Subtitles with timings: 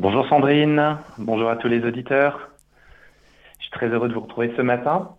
[0.00, 2.48] Bonjour Sandrine, bonjour à tous les auditeurs.
[3.58, 5.10] Je suis très heureux de vous retrouver ce matin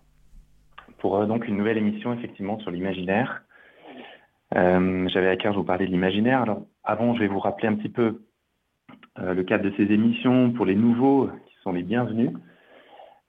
[0.98, 3.44] pour euh, donc une nouvelle émission effectivement sur l'imaginaire.
[4.56, 6.42] Euh, j'avais à cœur de vous parler de l'imaginaire.
[6.42, 8.24] Alors avant, je vais vous rappeler un petit peu
[9.20, 12.32] euh, le cadre de ces émissions pour les nouveaux qui sont les bienvenus.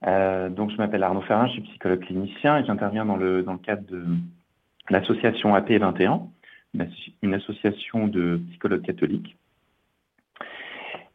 [0.03, 3.59] donc je m'appelle Arnaud Ferrin, je suis psychologue clinicien et j'interviens dans le, dans le
[3.59, 4.07] cadre de
[4.89, 6.23] l'association AP21,
[7.21, 9.37] une association de psychologues catholiques.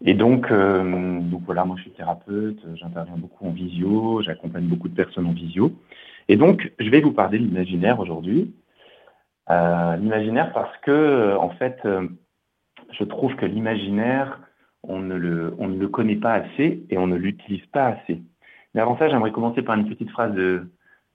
[0.06, 4.96] Et donc, donc voilà, moi je suis thérapeute, j'interviens beaucoup en visio, j'accompagne beaucoup de
[4.96, 5.72] personnes en visio.
[6.28, 8.54] Et donc, je vais vous parler de l'imaginaire aujourd'hui.
[9.50, 12.08] Euh, l'imaginaire parce que, euh, en fait, euh,
[12.92, 14.42] je trouve que l'imaginaire,
[14.84, 18.22] on, ne le, on ne le connaît pas assez et on ne l'utilise pas assez.
[18.74, 20.68] Mais avant ça, j'aimerais commencer par une petite phrase de,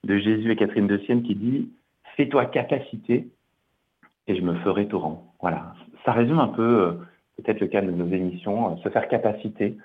[0.05, 1.71] de Jésus et Catherine de Sienne qui dit
[2.17, 3.29] «Fais-toi capacité
[4.27, 5.35] et je me ferai torrent».
[5.41, 6.99] Voilà, ça résume un peu
[7.37, 9.77] peut-être le cas de nos émissions, se faire capacité,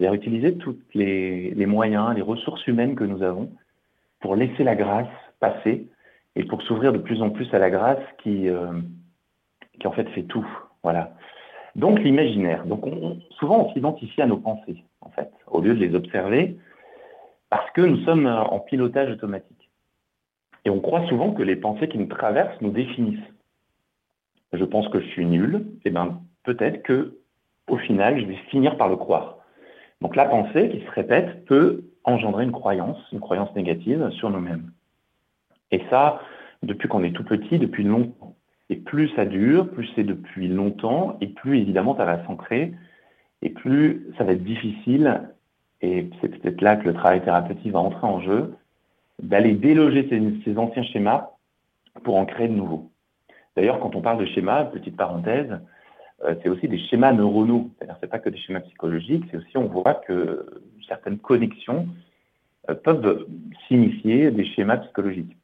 [0.00, 3.50] c'est-à-dire utiliser tous les, moyens, les ressources humaines que nous avons
[4.20, 5.08] pour laisser la grâce
[5.40, 5.86] passer
[6.36, 8.72] et pour s'ouvrir de plus en plus à la grâce qui, euh,
[9.78, 10.46] qui en fait fait tout.
[10.82, 11.14] Voilà.
[11.76, 12.66] Donc l'imaginaire.
[12.66, 12.84] Donc
[13.38, 16.56] souvent on s'identifie à nos pensées, en fait, au lieu de les observer,
[17.48, 19.70] parce que nous sommes en pilotage automatique.
[20.64, 23.18] Et on croit souvent que les pensées qui nous traversent nous définissent.
[24.52, 27.18] Je pense que je suis nul, eh bien peut-être que
[27.68, 29.38] au final je vais finir par le croire.
[30.00, 34.72] Donc la pensée qui se répète peut engendrer une croyance, une croyance négative sur nous-mêmes.
[35.70, 36.20] Et ça,
[36.62, 38.34] depuis qu'on est tout petit, depuis longtemps.
[38.70, 42.72] Et plus ça dure, plus c'est depuis longtemps, et plus évidemment ça va s'ancrer,
[43.42, 45.28] et plus ça va être difficile,
[45.82, 48.54] et c'est peut-être là que le travail thérapeutique va entrer en jeu,
[49.20, 50.08] d'aller déloger
[50.44, 51.30] ces, anciens schémas
[52.04, 52.90] pour en créer de nouveaux.
[53.56, 55.58] D'ailleurs, quand on parle de schémas, petite parenthèse,
[56.42, 57.70] c'est aussi des schémas neuronaux.
[57.78, 60.46] C'est-à-dire, c'est pas que des schémas psychologiques, c'est aussi, on voit que
[60.86, 61.88] certaines connexions
[62.68, 63.26] euh, peuvent
[63.68, 65.36] signifier des schémas psychologiques.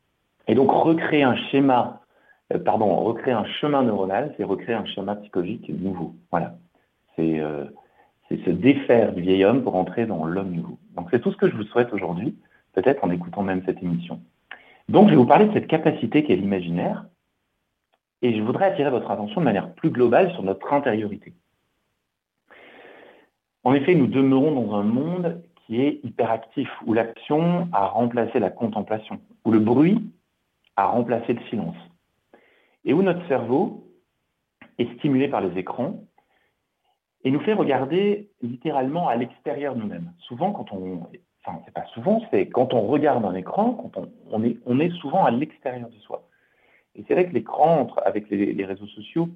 [0.49, 2.03] Et donc, recréer un schéma,
[2.53, 6.15] euh, pardon, recréer un chemin neuronal, c'est recréer un schéma psychologique nouveau.
[6.31, 6.57] Voilà.
[7.17, 7.41] C'est
[8.45, 10.79] se défaire du vieil homme pour entrer dans l'homme nouveau.
[10.95, 12.37] Donc, c'est tout ce que je vous souhaite aujourd'hui,
[12.75, 14.21] peut-être en écoutant même cette émission.
[14.91, 17.07] Donc, je vais vous parler de cette capacité qu'est l'imaginaire,
[18.23, 21.35] et je voudrais attirer votre attention de manière plus globale sur notre intériorité.
[23.65, 28.51] En effet, nous demeurons dans un monde qui est hyperactif, où l'action a remplacé la
[28.51, 30.11] contemplation, où le bruit
[30.77, 31.77] a remplacé le silence,
[32.85, 33.85] et où notre cerveau
[34.79, 36.01] est stimulé par les écrans
[37.25, 40.13] et nous fait regarder littéralement à l'extérieur nous-mêmes.
[40.19, 41.01] Souvent, quand on,
[41.45, 44.01] enfin, c'est pas souvent, c'est quand on regarde un écran, quand
[44.31, 46.26] on, est, on est souvent à l'extérieur de soi.
[46.97, 49.29] Et c'est vrai que l'écran, avec les, réseaux sociaux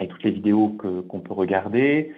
[0.00, 0.76] et toutes les vidéos
[1.08, 2.12] qu'on peut regarder,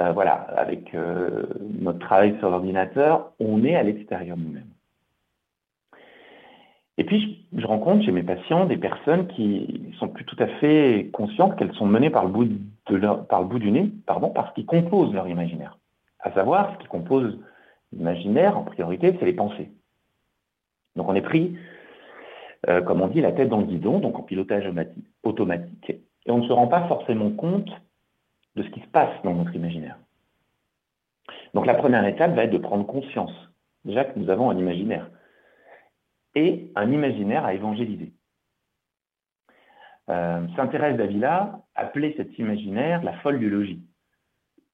[0.00, 1.44] euh, voilà, avec euh,
[1.80, 4.70] notre travail sur l'ordinateur, on est à l'extérieur nous-mêmes.
[6.96, 11.10] Et puis, je, rencontre chez mes patients des personnes qui sont plus tout à fait
[11.12, 12.48] conscientes qu'elles sont menées par le bout,
[13.28, 15.78] par le bout du nez, pardon, parce qu'ils composent leur imaginaire.
[16.20, 17.38] À savoir, ce qui compose
[17.92, 19.70] l'imaginaire, en priorité, c'est les pensées.
[20.96, 21.56] Donc on est pris
[22.68, 24.70] euh, comme on dit, la tête dans le guidon, donc en pilotage
[25.22, 27.70] automatique, et on ne se rend pas forcément compte
[28.56, 29.98] de ce qui se passe dans notre imaginaire.
[31.52, 33.32] Donc la première étape va être de prendre conscience,
[33.84, 35.10] déjà que nous avons un imaginaire,
[36.34, 38.12] et un imaginaire à évangéliser.
[40.10, 43.82] Euh, Sainte Thérèse d'Avila appelait cet imaginaire la folle du logis.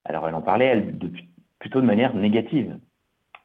[0.05, 0.99] Alors elle en parlait elle,
[1.59, 2.79] plutôt de manière négative.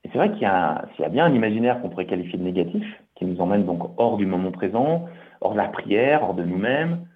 [0.03, 2.85] Et c'est vrai qu'il y, a bien un imaginaire qu'on pourrait qualifier de négatif,
[3.15, 5.05] qui nous emmène donc hors du moment présent,
[5.41, 7.07] hors de la prière, hors de nous-mêmes,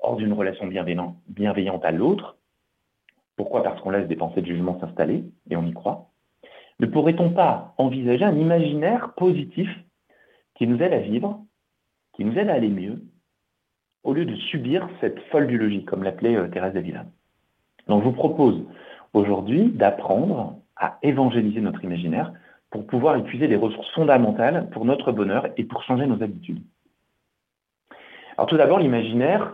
[0.00, 2.36] hors d'une relation bienveillante à l'autre.
[3.36, 3.62] Pourquoi?
[3.62, 6.10] Parce qu'on laisse des pensées de jugement s'installer, et on y croit.
[6.80, 9.68] Ne pourrait-on pas envisager un imaginaire positif
[10.54, 11.40] qui nous aide à vivre,
[12.14, 13.02] qui nous aide à aller mieux,
[14.04, 17.04] au lieu de subir cette folle du comme l'appelait euh, Thérèse d'Avila
[17.88, 18.62] Donc je vous propose
[19.12, 22.32] aujourd'hui d'apprendre à évangéliser notre imaginaire
[22.76, 26.62] pour pouvoir utiliser les ressources fondamentales pour notre bonheur et pour changer nos habitudes.
[28.36, 29.50] Alors tout d'abord, l'imaginaire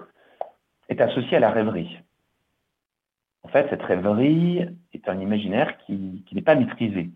[0.88, 2.00] est associé à la rêverie.
[3.44, 7.10] En fait, cette rêverie est un imaginaire qui, n'est pas maîtrisé,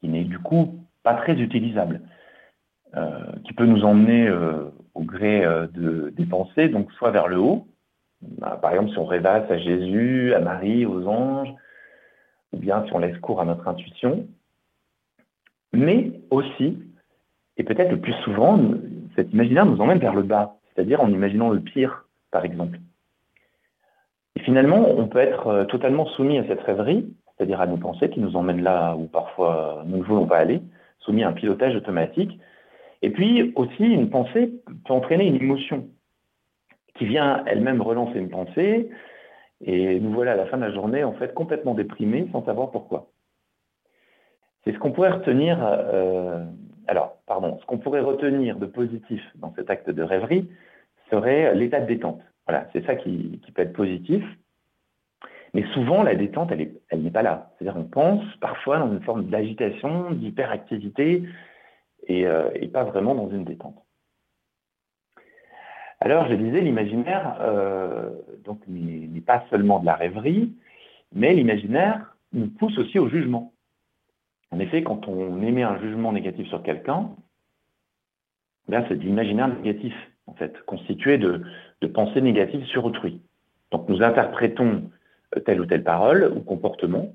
[0.00, 2.02] qui n'est du coup pas très utilisable,
[2.94, 7.26] euh, qui peut nous emmener euh, au gré euh, de, des pensées, donc soit vers
[7.26, 7.66] le haut,
[8.20, 11.54] bah, par exemple si on rêvasse à Jésus, à Marie, aux anges,
[12.52, 14.26] ou bien si on laisse cours à notre intuition,
[15.72, 16.78] mais aussi,
[17.56, 18.58] et peut-être le plus souvent,
[19.16, 22.78] cet imaginaire nous emmène vers le bas, c'est-à-dire en imaginant le pire, par exemple.
[24.36, 28.10] Et finalement, on peut être euh, totalement soumis à cette rêverie, c'est-à-dire à nos pensées
[28.10, 30.62] qui nous emmènent là où parfois nous ne voulons pas aller,
[31.00, 32.38] soumis à un pilotage automatique.
[33.02, 34.52] Et puis aussi, une pensée
[34.86, 35.88] peut entraîner une émotion
[36.94, 38.90] qui vient elle-même relancer une pensée,
[39.64, 42.70] et nous voilà à la fin de la journée en fait complètement déprimés sans savoir
[42.70, 43.08] pourquoi.
[44.68, 45.58] C'est ce qu'on pourrait retenir.
[45.62, 46.44] Euh,
[46.88, 50.46] alors, pardon, ce qu'on pourrait retenir de positif dans cet acte de rêverie
[51.08, 52.20] serait l'état de détente.
[52.46, 54.22] Voilà, c'est ça qui, peut être positif.
[55.54, 57.50] Mais souvent, la détente, elle, n'est pas là.
[57.56, 61.22] C'est-à-dire, on pense parfois dans une forme d'agitation, d'hyperactivité,
[62.06, 63.82] et, euh, et, pas vraiment dans une détente.
[66.00, 68.10] Alors, je disais, l'imaginaire euh,
[68.66, 70.52] n'est pas seulement de la rêverie,
[71.14, 73.54] mais l'imaginaire nous pousse aussi au jugement.
[74.50, 77.10] En effet, quand on émet un jugement négatif sur quelqu'un,
[78.68, 79.94] ben, c'est de l'imaginaire négatif,
[80.26, 81.42] en fait, constitué de,
[81.94, 83.20] pensées négatives sur autrui.
[83.70, 84.90] Donc nous interprétons
[85.36, 87.14] euh, telle ou telle parole ou comportement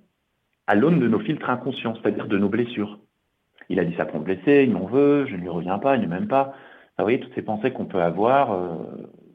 [0.68, 3.00] à l'aune de nos filtres inconscients, c'est-à-dire de nos blessures.
[3.70, 5.96] Il a dit ça pour me blesser, il m'en veut, je ne lui reviens pas,
[5.96, 6.56] il ne m'aime pas.
[6.98, 8.76] vous voyez, toutes ces pensées qu'on peut avoir euh,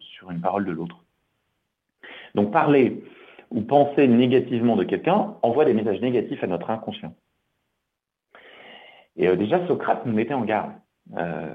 [0.00, 1.04] sur une parole de l'autre.
[2.34, 3.02] Donc parler
[3.50, 7.14] ou penser négativement de quelqu'un envoie des messages négatifs à notre inconscient.
[9.18, 10.72] Et euh, déjà, Socrate nous mettait en garde.
[11.16, 11.54] Euh,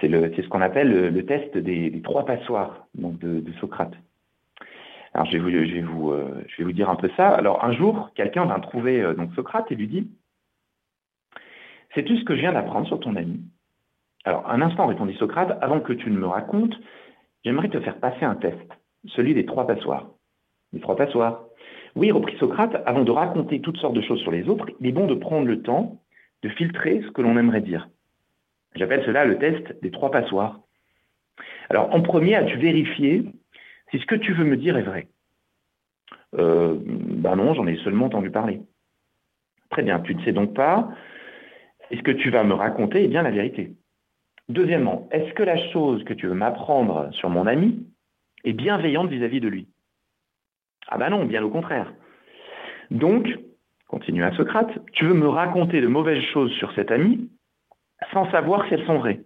[0.00, 3.94] c'est ce qu'on appelle le, test des, trois passoires de, Socrate.
[5.14, 7.30] Alors euh, je vais vous dire un peu ça.
[7.30, 10.10] Alors un jour, quelqu'un va trouver donc Socrate et lui dit
[11.94, 13.40] Sais-tu ce que je viens d'apprendre sur ton ami?
[14.24, 16.78] Alors un instant, répondit Socrate, avant que tu ne me racontes,
[17.42, 18.70] j'aimerais te faire passer un test,
[19.06, 20.10] celui des trois passoires.
[20.74, 21.44] Les trois passoires.
[21.96, 24.92] Oui, reprit Socrate, avant de raconter toutes sortes de choses sur les autres, il est
[24.92, 26.00] bon de prendre le temps
[26.42, 27.88] de filtrer ce que l'on aimerait dire.
[28.74, 30.60] J'appelle cela le test des trois passoires.
[31.68, 33.24] Alors, en premier, as-tu vérifié
[33.90, 35.08] si ce que tu veux me dire est vrai?
[36.38, 38.60] Euh, Ben non, j'en ai seulement entendu parler.
[39.70, 40.90] Très bien, tu ne sais donc pas
[41.90, 43.72] est ce que tu vas me raconter est bien la vérité.
[44.48, 47.86] Deuxièmement, est-ce que la chose que tu veux m'apprendre sur mon ami
[48.44, 49.68] est bienveillante vis-à-vis de lui?
[50.88, 51.92] Ah ben non, bien au contraire.
[52.90, 53.28] Donc,
[53.90, 57.28] continua Socrate, tu veux me raconter de mauvaises choses sur cet ami
[58.12, 59.24] sans savoir si elles sont vraies.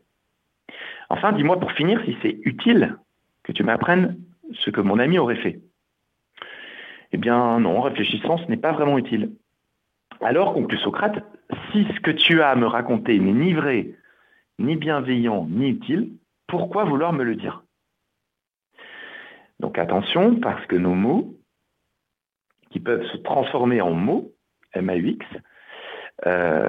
[1.11, 2.97] Enfin, dis-moi pour finir si c'est utile
[3.43, 4.17] que tu m'apprennes
[4.53, 5.61] ce que mon ami aurait fait.
[7.13, 9.33] Eh bien non, en réfléchissant, ce n'est pas vraiment utile.
[10.23, 11.23] Alors, conclut Socrate,
[11.71, 13.91] si ce que tu as à me raconter n'est ni vrai,
[14.59, 16.13] ni bienveillant, ni utile,
[16.47, 17.65] pourquoi vouloir me le dire?
[19.61, 21.35] Donc attention, parce que nos mots,
[22.71, 24.34] qui peuvent se transformer en mots,
[24.81, 25.19] MAUX,
[26.27, 26.69] euh,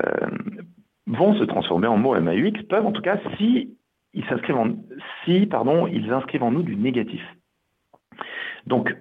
[1.07, 3.78] vont se transformer en mots MAUX, peuvent en tout cas si
[4.13, 4.75] ils s'inscrivent en,
[5.24, 7.22] si, pardon, ils inscrivent en nous du négatif.
[8.66, 8.96] Donc,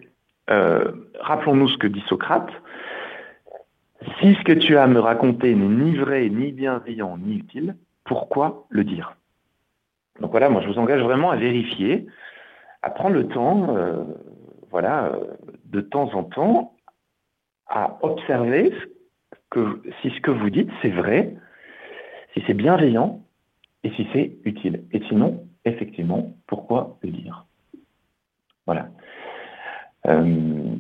[0.51, 2.51] euh, rappelons-nous ce que dit Socrate.
[4.21, 7.77] Si ce que tu as à me raconter n'est ni vrai, ni bienveillant, ni utile,
[8.05, 9.17] pourquoi le dire?
[10.21, 12.07] Donc voilà, moi je vous engage vraiment à vérifier,
[12.83, 14.05] à prendre le temps, euh,
[14.71, 15.13] voilà,
[15.65, 16.75] de temps en temps,
[17.67, 18.75] à observer
[20.01, 21.37] si ce que vous dites, c'est vrai,
[22.33, 23.23] si c'est bienveillant
[23.83, 24.85] et si c'est utile.
[24.93, 27.47] Et sinon, effectivement, pourquoi le dire?
[28.67, 28.89] Voilà.
[30.07, 30.77] Euh,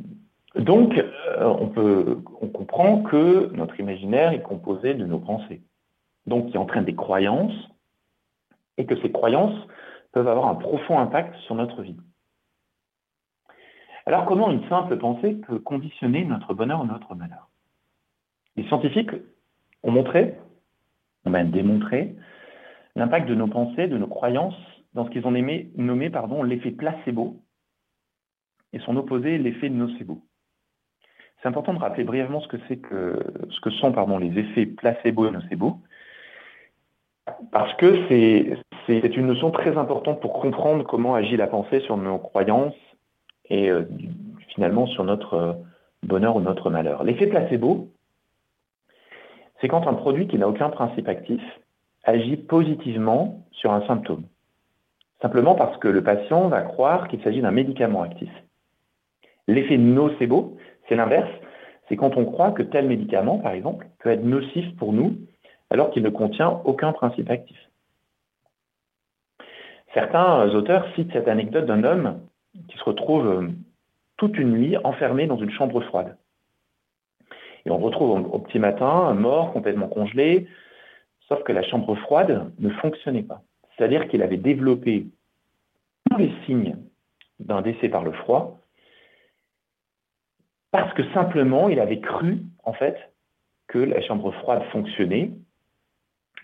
[0.56, 5.62] donc, euh, on, on comprend que notre imaginaire est composé de nos pensées,
[6.26, 7.70] donc qui entraînent des croyances,
[8.76, 9.58] et que ces croyances
[10.12, 11.96] peuvent avoir un profond impact sur notre vie.
[14.06, 17.48] Alors, comment une simple pensée peut conditionner notre bonheur ou notre malheur?
[18.56, 19.10] Les scientifiques
[19.82, 20.34] ont montré,
[21.24, 22.14] ont même démontré,
[22.96, 24.56] l'impact de nos pensées, de nos croyances
[24.94, 25.70] dans ce qu'ils ont nommé
[26.44, 27.40] l'effet placebo
[28.72, 30.20] et son opposé, l'effet nocebo.
[31.42, 33.18] C'est important de rappeler brièvement ce que, que,
[33.50, 35.78] ce que sont pardon, les effets placebo et nocebo,
[37.52, 38.56] parce que c'est,
[38.86, 42.74] c'est une notion très importante pour comprendre comment agit la pensée sur nos croyances
[43.50, 43.84] et euh,
[44.48, 45.52] finalement sur notre euh,
[46.02, 47.04] bonheur ou notre malheur.
[47.04, 47.90] L'effet placebo,
[49.60, 51.40] c'est quand un produit qui n'a aucun principe actif
[52.04, 54.24] agit positivement sur un symptôme.
[55.22, 58.30] Simplement parce que le patient va croire qu'il s'agit d'un médicament actif.
[59.46, 60.56] L'effet nocebo,
[60.88, 61.30] c'est l'inverse.
[61.88, 65.16] C'est quand on croit que tel médicament, par exemple, peut être nocif pour nous
[65.70, 67.58] alors qu'il ne contient aucun principe actif.
[69.92, 72.20] Certains auteurs citent cette anecdote d'un homme
[72.68, 73.50] qui se retrouve
[74.16, 76.16] toute une nuit enfermé dans une chambre froide.
[77.66, 80.46] Et on retrouve au, petit matin, mort, complètement congelé,
[81.28, 83.42] sauf que la chambre froide ne fonctionnait pas.
[83.76, 85.06] C'est-à-dire qu'il avait développé
[86.10, 86.76] tous les signes
[87.40, 88.58] d'un décès par le froid,
[90.70, 92.96] parce que simplement, il avait cru, en fait,
[93.68, 95.30] que la chambre froide fonctionnait.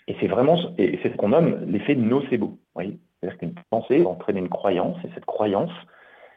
[0.07, 2.59] Et c'est vraiment, et c'est ce qu'on nomme l'effet nocebo.
[2.77, 5.73] C'est-à-dire qu'une pensée entraîne une croyance, et cette croyance,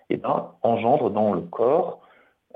[0.10, 2.02] eh ben, engendre dans le corps,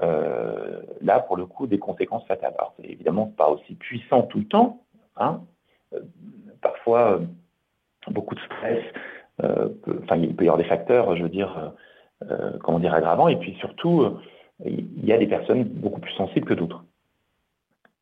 [0.01, 2.54] euh, là, pour le coup, des conséquences fatales.
[2.58, 4.82] Alors, c'est évidemment pas aussi puissant tout le temps.
[5.16, 5.42] Hein.
[5.94, 6.01] Euh,
[6.62, 7.20] parfois, euh,
[8.10, 8.84] beaucoup de stress,
[9.42, 11.74] enfin, il peut y avoir des facteurs, je veux dire,
[12.63, 14.18] comment dire, aggravants, et puis surtout,
[14.66, 16.84] il y a des personnes beaucoup plus sensibles que d'autres.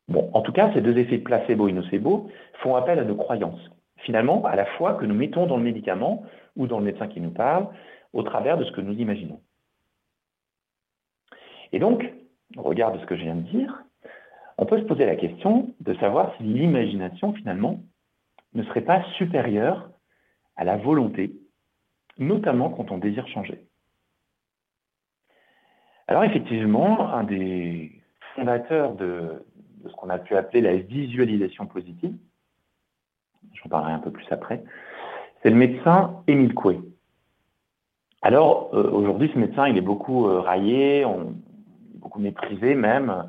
[0.08, 2.30] Bon, en tout cas, ces deux effets placebo et nocebo
[2.62, 3.60] font appel à nos croyances.
[3.98, 6.22] Finalement, à la fois que nous mettons dans le médicament
[6.56, 7.66] ou dans le médecin qui nous parle,
[8.12, 9.40] au travers de ce que nous imaginons.
[11.72, 12.04] Et donc,
[12.56, 13.82] au regard de ce que je viens de dire,
[14.58, 17.80] on peut se poser la question de savoir si l'imagination, finalement,
[18.54, 19.90] ne serait pas supérieure
[20.56, 21.32] à la volonté,
[22.18, 23.66] notamment quand on désire changer.
[26.08, 27.92] Alors effectivement, un des
[28.34, 29.44] fondateurs de,
[29.84, 32.16] ce qu'on a pu appeler la visualisation positive,
[33.54, 34.62] j'en parlerai un peu plus après,
[35.42, 36.80] c'est le médecin Émile Coué.
[38.22, 41.04] Alors euh, aujourd'hui, ce médecin, il est beaucoup euh, raillé,
[42.06, 43.28] beaucoup méprisé même.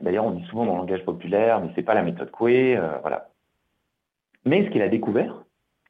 [0.00, 2.98] D'ailleurs, on dit souvent dans le langage populaire, mais c'est pas la méthode Coué, euh,
[3.02, 3.28] voilà.
[4.46, 5.44] Mais ce qu'il a découvert,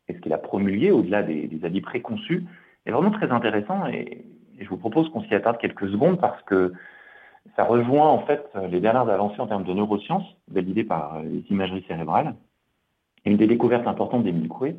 [0.09, 2.45] et ce qu'il a promulgué au-delà des, avis préconçus,
[2.87, 4.25] est vraiment très intéressant et
[4.59, 6.73] je vous propose qu'on s'y attarde quelques secondes parce que
[7.55, 11.85] ça rejoint en fait les dernières avancées en termes de neurosciences, validées par les imageries
[11.87, 12.35] cérébrales.
[13.25, 14.75] Et une des découvertes importantes d'Emile Coué,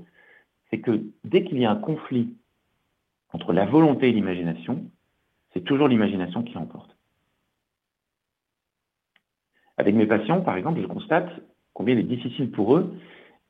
[0.69, 2.35] c'est que dès qu'il y a un conflit
[3.31, 4.83] entre la volonté et l'imagination,
[5.53, 6.92] c'est toujours l'imagination qui l'emporte.
[9.77, 11.29] Avec mes patients, par exemple, je constate
[11.73, 12.93] combien il est difficile pour eux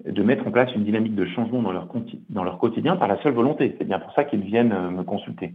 [0.05, 3.75] de mettre en place une dynamique de changement dans leur, quotidien par la seule volonté.
[3.77, 5.53] C'est bien pour ça qu'ils viennent me consulter.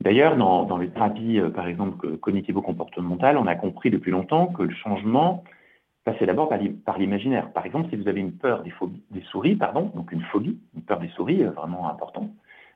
[0.00, 4.74] D'ailleurs, dans, les thérapies, euh, par exemple, cognitivo-comportementales, on a compris depuis longtemps que le
[4.74, 5.42] changement
[6.04, 6.48] passait d'abord
[6.84, 7.50] par l'imaginaire.
[7.52, 11.00] Par exemple, si vous avez une peur des, souris, pardon, donc une phobie, une peur
[11.00, 12.30] des souris euh, vraiment importante,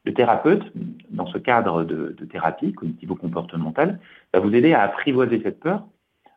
[0.04, 0.62] le thérapeute,
[1.11, 4.00] dans ce cadre de, thérapie cognitivo-comportementale,
[4.33, 5.87] va vous aider à apprivoiser cette peur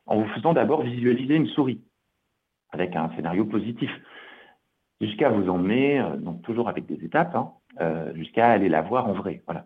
[0.05, 1.81] en vous faisant d'abord visualiser une souris
[2.71, 3.91] avec un scénario positif,
[4.99, 7.51] jusqu'à vous emmener, euh, donc toujours avec des étapes, hein,
[8.15, 9.41] jusqu'à aller la voir en vrai.
[9.45, 9.65] Voilà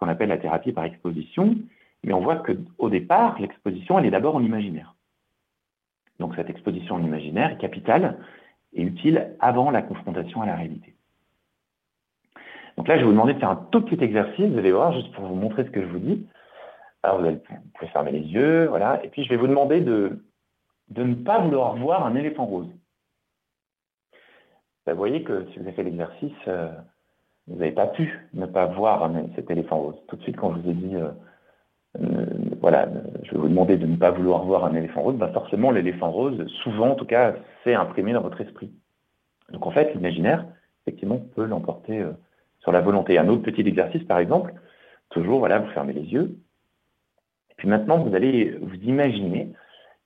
[0.00, 1.56] qu'on appelle la thérapie par exposition,
[2.02, 4.96] mais on voit qu'au départ, l'exposition, elle est d'abord en imaginaire.
[6.18, 8.18] Donc cette exposition en imaginaire est capitale
[8.72, 10.94] et utile avant la confrontation à la réalité.
[12.80, 14.94] Donc là, je vais vous demander de faire un tout petit exercice, vous allez voir,
[14.94, 16.26] juste pour vous montrer ce que je vous dis.
[17.02, 17.38] Alors, vous, allez,
[17.74, 19.04] pouvez fermer les yeux, voilà.
[19.04, 20.24] Et puis, je vais vous demander de,
[20.88, 22.70] de ne pas vouloir voir un éléphant rose.
[24.86, 26.70] Ben, vous voyez que si vous avez fait l'exercice, euh,
[27.48, 29.96] vous n'avez pas pu ne pas voir cet éléphant rose.
[30.08, 31.10] Tout de suite, quand je vous ai dit, euh,
[32.00, 32.24] euh,
[32.62, 32.88] voilà,
[33.24, 36.10] je vais vous demander de ne pas vouloir voir un éléphant rose, ben forcément, l'éléphant
[36.10, 38.72] rose, souvent en tout cas, c'est imprimé dans votre esprit.
[39.50, 40.46] Donc en fait, l'imaginaire,
[40.86, 42.06] effectivement, peut l'emporter
[42.60, 43.18] sur la volonté.
[43.18, 44.54] Un autre petit exercice, par exemple,
[45.10, 46.38] toujours, voilà, vous fermez les yeux.
[47.50, 49.52] Et puis maintenant, vous allez vous imaginer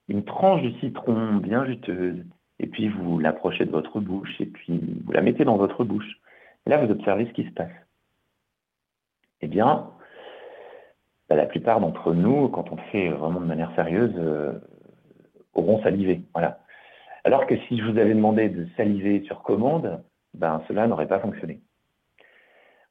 [0.09, 2.25] une tranche de citron bien juteuse,
[2.59, 6.21] et puis vous l'approchez de votre bouche, et puis vous la mettez dans votre bouche.
[6.67, 7.73] Et là, vous observez ce qui se passe.
[9.41, 9.91] Eh bien,
[11.29, 14.53] bah, la plupart d'entre nous, quand on le fait vraiment de manière sérieuse, euh,
[15.55, 16.23] auront salivé.
[16.33, 16.61] Voilà.
[17.25, 20.03] Alors que si je vous avais demandé de saliver sur commande,
[20.35, 21.61] ben, cela n'aurait pas fonctionné.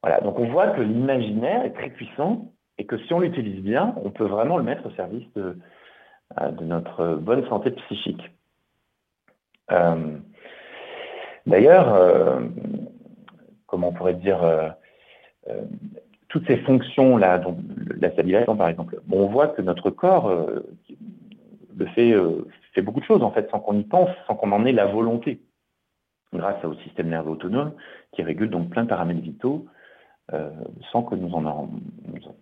[0.04, 0.20] Voilà.
[0.20, 4.10] Donc on voit que l'imaginaire est très puissant et que si on l'utilise bien, on
[4.10, 5.56] peut vraiment le mettre au service de,
[6.40, 8.30] euh, notre bonne santé psychique.
[9.70, 10.18] Euh,
[11.46, 12.42] d'ailleurs,
[13.74, 14.68] comment on pourrait dire, euh,
[15.48, 15.62] euh,
[16.28, 17.42] toutes ces fonctions-là,
[18.00, 20.64] la salivation par exemple, on voit que notre corps euh,
[21.76, 22.14] le fait,
[22.72, 24.86] fait beaucoup de choses en fait, sans qu'on y pense, sans qu'on en ait la
[24.86, 25.40] volonté,
[26.32, 27.72] grâce au système nerveux autonome
[28.12, 29.66] qui régule donc plein de paramètres vitaux,
[30.90, 31.68] sans que nous en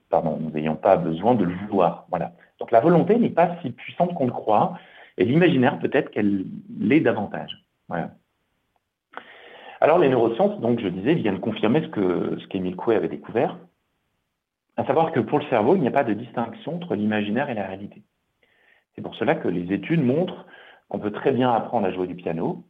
[0.08, 2.06] pardon, nous n'ayons pas besoin de le vouloir.
[2.10, 2.32] Voilà.
[2.60, 4.78] Donc la volonté n'est pas si puissante qu'on le croit,
[5.18, 6.44] et l'imaginaire peut-être qu'elle
[6.78, 7.64] l'est davantage.
[7.88, 8.12] Voilà.
[9.80, 13.58] Alors les neurosciences, donc je disais, viennent confirmer ce que ce qu'Émile Coué avait découvert,
[14.76, 17.54] à savoir que pour le cerveau, il n'y a pas de distinction entre l'imaginaire et
[17.54, 18.02] la réalité.
[18.94, 20.46] C'est pour cela que les études montrent
[20.88, 22.64] qu'on peut très bien apprendre à jouer du piano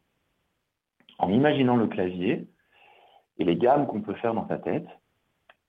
[1.19, 2.49] en imaginant le clavier
[3.39, 4.87] et les gammes qu'on peut faire dans sa tête,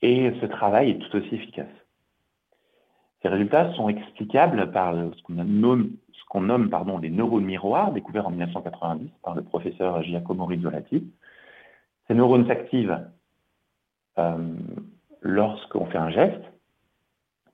[0.03, 1.65] et ce travail est tout aussi efficace.
[3.21, 9.33] Ces résultats sont explicables par ce qu'on nomme, les neurones miroirs, découverts en 1990 par
[9.33, 11.09] le professeur Giacomo Rizzolatti,
[12.07, 12.99] ces neurones s'activent
[14.19, 14.53] euh,
[15.21, 16.43] lorsqu'on fait un geste,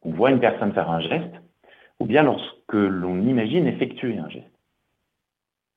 [0.02, 1.36] on voit une personne faire un geste,
[2.00, 4.48] ou bien lorsque l'on imagine effectuer un geste.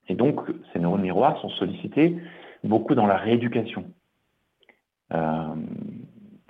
[0.09, 0.41] Et donc,
[0.73, 2.17] ces neurones miroirs sont sollicités
[2.65, 3.85] beaucoup dans la rééducation.
[5.13, 5.55] Euh,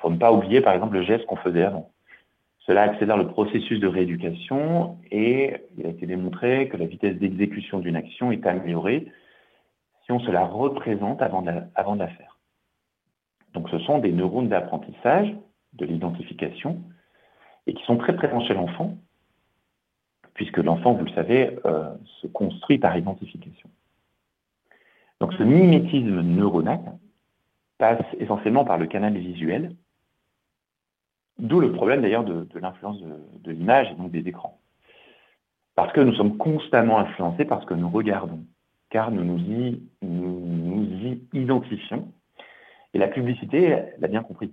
[0.02, 1.92] pour ne pas oublier, par exemple, le geste qu'on faisait avant.
[2.66, 7.78] Cela accélère le processus de rééducation et il a été démontré que la vitesse d'exécution
[7.78, 9.06] d'une action est améliorée
[10.04, 12.36] si on se la représente avant de la, de la faire.
[13.54, 15.34] Donc ce sont des neurones d'apprentissage,
[15.74, 16.82] de l'identification,
[17.68, 18.96] et qui sont très présents chez l'enfant,
[20.34, 23.70] puisque l'enfant, vous le savez, euh, se construit par identification.
[25.20, 26.80] Donc ce mimétisme neuronal
[27.78, 29.76] passe essentiellement par le canal visuel,
[31.42, 34.58] d'où le problème d'ailleurs de, l'influence de, l'image et donc des écrans.
[35.74, 38.44] Parce que nous sommes constamment influencés par ce que nous regardons,
[38.90, 39.82] car nous nous y,
[41.32, 42.12] identifions,
[42.94, 44.52] et la publicité l'a bien compris.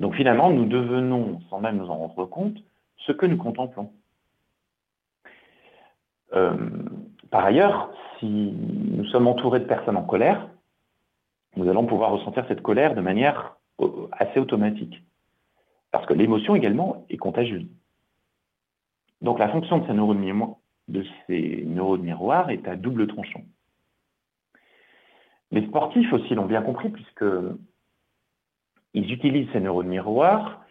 [0.00, 2.56] Donc finalement, nous devenons, sans même nous en rendre compte,
[3.06, 3.92] ce que nous contemplons.
[6.32, 6.56] Euh,
[7.30, 10.48] par ailleurs, si nous sommes entourés de personnes en colère,
[11.56, 15.04] nous allons pouvoir ressentir cette colère de manière euh, assez automatique.
[15.94, 17.68] Parce que l'émotion également est contagieuse.
[19.20, 20.56] Donc la fonction de ces neurones,
[20.88, 23.44] de ces neurones miroirs est à double tranchant.
[25.52, 27.24] Les sportifs aussi l'ont bien compris puisque
[28.92, 30.64] ils utilisent ces neurones miroirs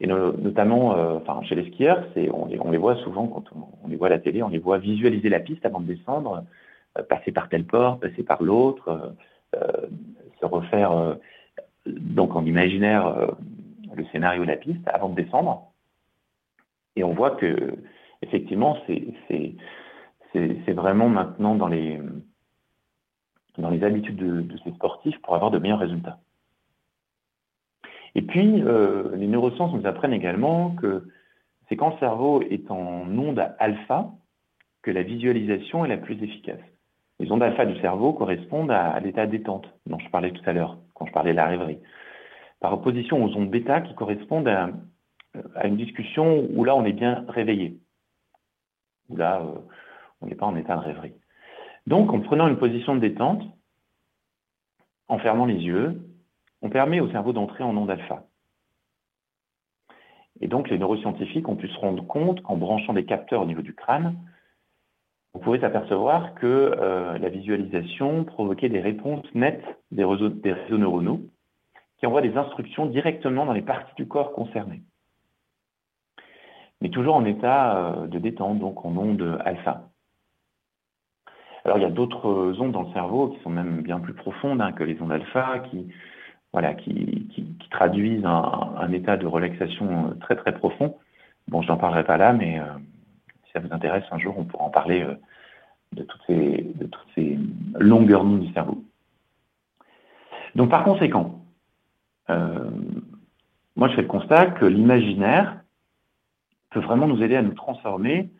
[0.00, 2.04] et notamment, euh, enfin, chez les skieurs,
[2.34, 3.44] on les, on, les, voit souvent quand
[3.82, 6.44] on, les voit à la télé, on les voit visualiser la piste avant de descendre,
[6.98, 9.14] euh, passer par tel port, passer par l'autre,
[9.54, 9.86] euh,
[10.38, 11.16] se refaire
[11.86, 13.34] donc en imaginaire
[13.96, 15.72] le scénario de la piste avant de descendre.
[16.96, 17.76] Et on voit que
[18.22, 22.00] effectivement, c'est vraiment maintenant dans les
[23.82, 26.18] habitudes de, de ces sportifs pour avoir de meilleurs résultats.
[28.16, 31.06] Et puis, euh, les neurosciences nous apprennent également que
[31.68, 34.10] c'est quand le cerveau est en onde alpha
[34.80, 36.60] que la visualisation est la plus efficace.
[37.20, 40.78] Les ondes alpha du cerveau correspondent à, l'état détente dont je parlais tout à l'heure,
[40.94, 41.78] quand je parlais de la rêverie.
[42.60, 44.70] Par opposition aux ondes bêta qui correspondent à,
[45.64, 47.78] une discussion où là on est bien réveillé,
[49.10, 49.58] où là euh,
[50.20, 51.12] on n'est pas en état de rêverie.
[51.86, 53.42] Donc en prenant une position de détente,
[55.08, 56.00] en fermant les yeux,
[56.62, 58.24] on permet au cerveau d'entrer en onde alpha.
[60.40, 63.62] Et donc, les neuroscientifiques ont pu se rendre compte qu'en branchant des capteurs au niveau
[63.62, 64.16] du crâne,
[65.32, 71.20] on pouvait s'apercevoir que euh, la visualisation provoquait des réponses nettes des réseaux neuronaux
[71.98, 74.82] qui envoient des instructions directement dans les parties du corps concernées.
[76.80, 79.88] Mais toujours en état euh, de détente, donc en onde alpha.
[81.64, 84.60] Alors il y a d'autres ondes dans le cerveau qui sont même bien plus profondes
[84.60, 85.92] hein, que les ondes alpha, qui
[86.52, 87.28] voilà, qui,
[87.70, 90.96] traduisent un, état de relaxation euh, très très profond.
[91.48, 92.64] Bon, je n'en parlerai pas là, mais euh,
[93.44, 95.04] si ça vous intéresse, un jour, on pourra en parler
[95.92, 97.38] de, toutes ces, de toutes ces
[97.78, 98.82] longueurs d'onde du cerveau.
[100.54, 101.45] Donc, par conséquent,
[102.28, 105.60] moi, je fais le constat que l'imaginaire
[106.70, 108.30] peut vraiment nous aider à nous transformer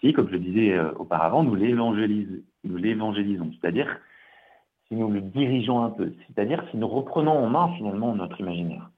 [0.00, 3.50] si, comme je le disais auparavant, nous l'évangélisons.
[3.60, 3.98] C'est-à-dire
[4.88, 8.90] si nous le dirigeons un peu, c'est-à-dire si nous reprenons en main finalement notre imaginaire.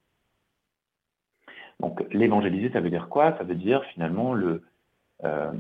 [1.81, 3.37] Donc l'évangéliser, ça veut dire quoi?
[3.39, 4.63] Ça veut dire finalement le
[5.25, 5.53] euh,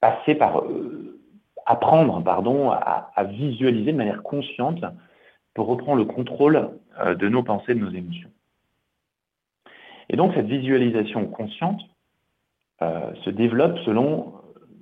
[0.00, 1.20] passer par euh,
[1.66, 4.84] apprendre, pardon, à, visualiser de manière consciente
[5.54, 8.30] pour reprendre le contrôle euh, de nos pensées, de nos émotions.
[10.08, 11.80] Et donc cette visualisation consciente
[12.80, 14.34] se développe selon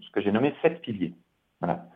[0.02, 1.14] ce que j'ai nommé sept piliers.
[1.60, 1.86] Voilà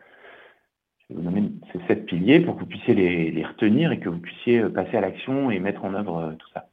[1.13, 4.59] vous nommer ces sept piliers pour que vous puissiez les, retenir et que vous puissiez
[4.59, 6.67] euh, passer à l'action et mettre en œuvre euh, tout ça.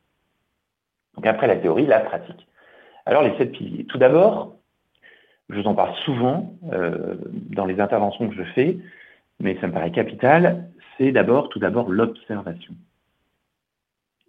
[1.15, 2.47] Donc après la théorie, la pratique.
[3.07, 3.85] Alors les sept piliers.
[3.85, 4.57] Tout d'abord,
[5.49, 7.17] je vous en parle souvent euh,
[7.51, 8.79] dans les interventions que je fais,
[9.41, 12.75] mais ça me paraît capital, c'est d'abord, tout d'abord, l'observation.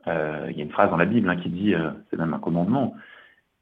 [0.08, 0.12] il
[0.56, 1.74] y a une phrase dans la Bible hein, qui dit,
[2.10, 2.96] c'est même un commandement,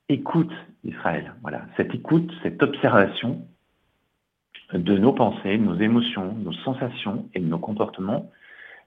[0.09, 1.33] écoute Israël.
[1.41, 3.47] Voilà, cette écoute, cette observation,
[4.73, 8.29] de nos pensées, de nos émotions, de nos sensations et de nos comportements,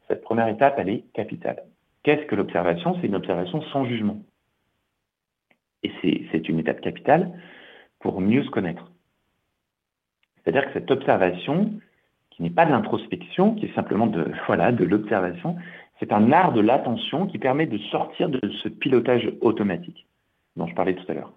[0.09, 1.63] cette première étape, elle est capitale.
[2.03, 2.97] Qu'est-ce que l'observation?
[3.01, 4.21] C'est une observation sans jugement.
[5.83, 5.93] Et
[6.31, 7.31] c'est une étape capitale
[8.01, 8.91] pour mieux se connaître.
[10.37, 11.73] C'est-à-dire que cette observation,
[12.41, 15.57] qui n'est pas de l'introspection, qui est simplement de voilà de l'observation,
[15.99, 20.07] c'est un art de l'attention qui permet de sortir de ce pilotage automatique
[20.57, 21.35] dont je parlais tout à l'heure.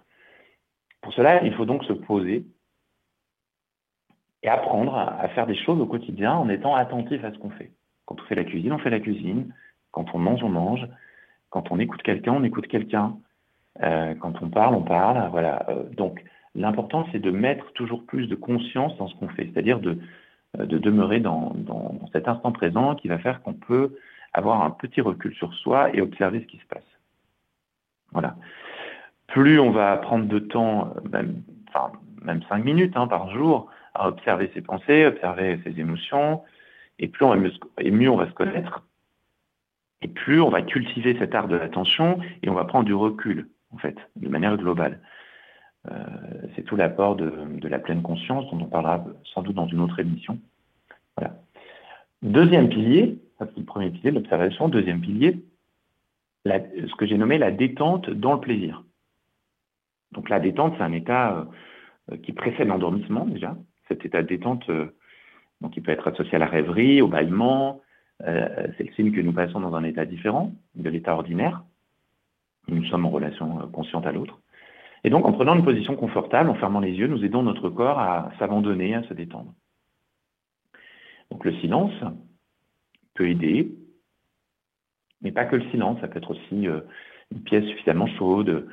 [1.01, 2.45] Pour cela, il faut donc se poser
[4.43, 7.71] et apprendre à, faire des choses au quotidien en étant attentif à ce qu'on fait.
[8.05, 9.53] Quand on fait la cuisine, on fait la cuisine.
[9.91, 10.87] Quand on mange, on mange.
[11.49, 13.17] Quand on écoute quelqu'un, on écoute quelqu'un.
[13.79, 15.29] quand on parle, on parle.
[15.31, 15.65] Voilà.
[15.97, 16.23] donc,
[16.55, 19.99] l'important, c'est de mettre toujours plus de conscience dans ce qu'on fait, c'est-à-dire de,
[20.57, 21.55] de demeurer dans,
[22.11, 23.95] cet instant présent qui va faire qu'on peut
[24.33, 26.83] avoir un petit recul sur soi et observer ce qui se passe.
[28.11, 28.35] Voilà.
[29.27, 34.07] Plus on va prendre de temps, même, enfin, même cinq minutes hein, par jour, à
[34.07, 36.43] observer ses pensées, observer ses émotions,
[36.99, 38.83] et plus on va mieux, et mieux on va se connaître,
[40.01, 43.49] et plus on va cultiver cet art de l'attention, et on va prendre du recul,
[43.73, 44.99] en fait, de manière globale.
[45.91, 45.95] Euh,
[46.55, 49.99] c'est tout l'apport de, la pleine conscience, dont on parlera sans doute dans une autre
[49.99, 50.39] émission.
[51.17, 51.35] Voilà.
[52.21, 54.69] Deuxième pilier, le premier pilier, l'observation.
[54.69, 55.43] Deuxième pilier,
[56.45, 58.83] ce que j'ai nommé la détente dans le plaisir.
[60.11, 61.47] Donc la détente, c'est un état
[62.11, 63.57] euh, qui précède l'endormissement déjà.
[63.87, 64.95] Cet état de détente, euh,
[65.61, 67.81] donc il peut être associé à la rêverie, au bâillement.
[68.21, 71.63] Euh, c'est le signe que nous passons dans un état différent de l'état ordinaire.
[72.67, 74.39] Nous sommes en relation consciente à l'autre.
[75.03, 77.99] Et donc, en prenant une position confortable, en fermant les yeux, nous aidons notre corps
[77.99, 79.53] à s'abandonner, à se détendre.
[81.29, 81.93] Donc, le silence
[83.13, 83.75] peut aider,
[85.21, 88.67] mais pas que le silence, ça peut être aussi une pièce suffisamment chaude,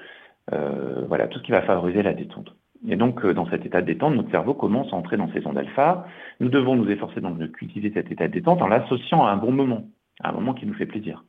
[0.49, 2.55] voilà, tout ce qui va favoriser la détente.
[2.89, 5.47] Et donc, euh, dans cet état de détente, notre cerveau commence à entrer dans ces
[5.47, 6.07] ondes alpha.
[6.41, 9.37] Nous devons nous efforcer donc de cultiver cet état de détente en l'associant à un
[9.37, 9.85] bon moment,
[10.21, 11.25] à un moment qui nous fait plaisir.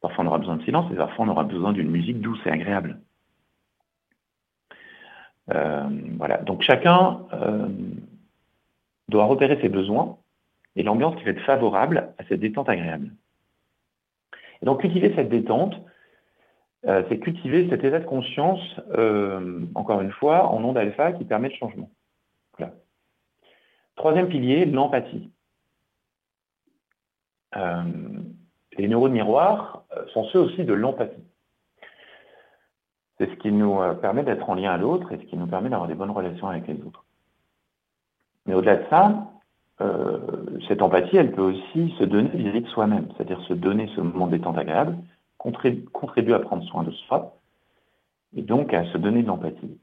[0.00, 2.50] Parfois, on aura besoin de silence et parfois, on aura besoin d'une musique douce et
[2.50, 3.00] agréable.
[5.52, 6.38] Euh, voilà.
[6.38, 7.68] Donc, chacun euh,
[9.08, 10.18] doit repérer ses besoins
[10.76, 13.10] et l'ambiance qui va être favorable à cette détente agréable.
[14.62, 15.74] Et donc, cultiver cette détente,
[16.86, 18.60] euh, c'est cultiver cet état de conscience,
[19.74, 21.90] encore une fois, en onde alpha qui permet le changement.
[23.96, 25.30] Troisième pilier, l'empathie.
[27.54, 29.84] Les neurones miroirs
[30.14, 31.29] sont ceux aussi de l'empathie.
[33.20, 35.68] C'est ce qui nous permet d'être en lien à l'autre et ce qui nous permet
[35.68, 37.04] d'avoir des bonnes relations avec les autres.
[38.46, 39.30] Mais au-delà de ça,
[40.66, 44.26] cette empathie, elle peut aussi se donner vis-à-vis de soi-même, c'est-à-dire se donner ce moment
[44.26, 44.96] détente agréable
[45.36, 47.36] contribue à prendre soin de soi
[48.34, 49.78] et donc à se donner de l'empathie.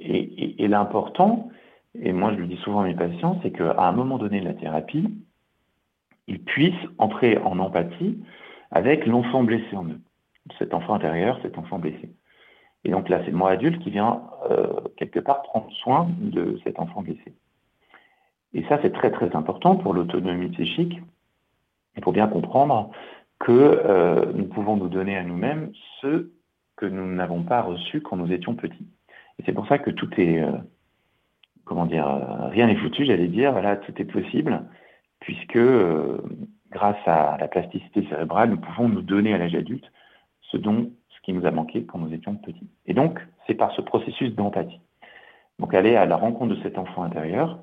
[0.00, 1.48] Et, l'important,
[1.94, 4.46] et moi je le dis souvent à mes patients, c'est qu'à un moment donné de
[4.46, 5.14] la thérapie,
[6.26, 8.18] ils puissent entrer en empathie
[8.72, 10.00] avec l'enfant blessé en eux,
[10.58, 12.10] cet enfant intérieur, cet enfant blessé.
[12.84, 16.78] Et donc là, c'est moi adulte qui vient euh, quelque part prendre soin de cet
[16.78, 17.34] enfant blessé.
[18.54, 21.00] Et ça, c'est très très important pour l'autonomie psychique
[21.96, 22.90] et pour bien comprendre
[23.38, 26.30] que euh, nous pouvons nous donner à nous-mêmes ce
[26.76, 28.88] que nous n'avons pas reçu quand nous étions petits.
[29.38, 30.52] Et c'est pour ça que tout est, euh,
[31.64, 34.62] comment dire, euh, rien n'est foutu, j'allais dire, voilà, tout est possible,
[35.20, 35.58] puisque
[36.70, 39.90] grâce à la plasticité cérébrale, nous pouvons nous donner à l'âge adulte
[40.42, 42.68] ce dont, ce qui nous a manqué quand nous étions petits.
[42.86, 44.80] Et donc, c'est par ce processus d'empathie.
[45.58, 47.58] Donc, aller à la rencontre de cet enfant intérieur,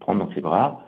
[0.00, 0.86] prendre dans ses bras,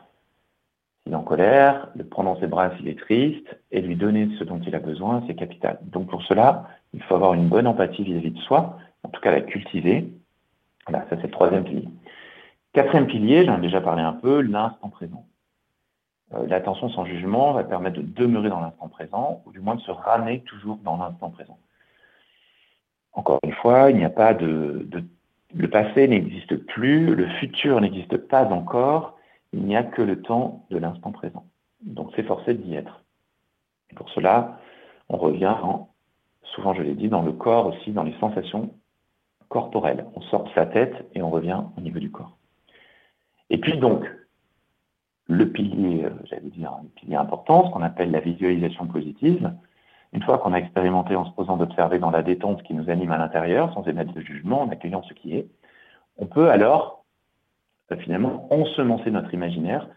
[1.11, 4.45] est en colère, le prendre dans ses bras s'il est triste et lui donner ce
[4.45, 5.79] dont il a besoin, c'est capital.
[5.83, 9.31] Donc pour cela, il faut avoir une bonne empathie vis-à-vis de soi, en tout cas
[9.31, 10.13] la cultiver.
[10.87, 11.89] Voilà, ça c'est le troisième pilier.
[12.73, 15.27] Quatrième pilier, j'en ai déjà parlé un peu, l'instant présent.
[16.35, 19.81] Euh, l'attention sans jugement va permettre de demeurer dans l'instant présent, ou du moins de
[19.81, 21.59] se ramener toujours dans l'instant présent.
[23.13, 25.05] Encore une fois, il n'y a pas de, de
[25.55, 29.19] le passé n'existe plus, le futur n'existe pas encore,
[29.53, 31.47] il n'y a que le temps de l'instant présent.
[31.81, 33.03] Donc forcé d'y être.
[33.91, 34.59] Et pour cela,
[35.09, 35.55] on revient,
[36.43, 38.75] souvent je l'ai dit, dans le corps aussi, dans les sensations
[39.49, 40.05] corporelles.
[40.15, 42.37] On sort de sa tête et on revient au niveau du corps.
[43.49, 44.05] Et puis donc,
[45.29, 49.53] le pilier, euh, j'allais dire, le pilier important, ce qu'on appelle la visualisation positive,
[50.13, 53.13] une fois qu'on a expérimenté en se posant d'observer dans la détente qui nous anime
[53.13, 55.49] à l'intérieur, sans émettre de jugement, en accueillant ce qui est,
[56.17, 57.05] on peut alors
[58.01, 59.89] finalement ensemencer notre imaginaire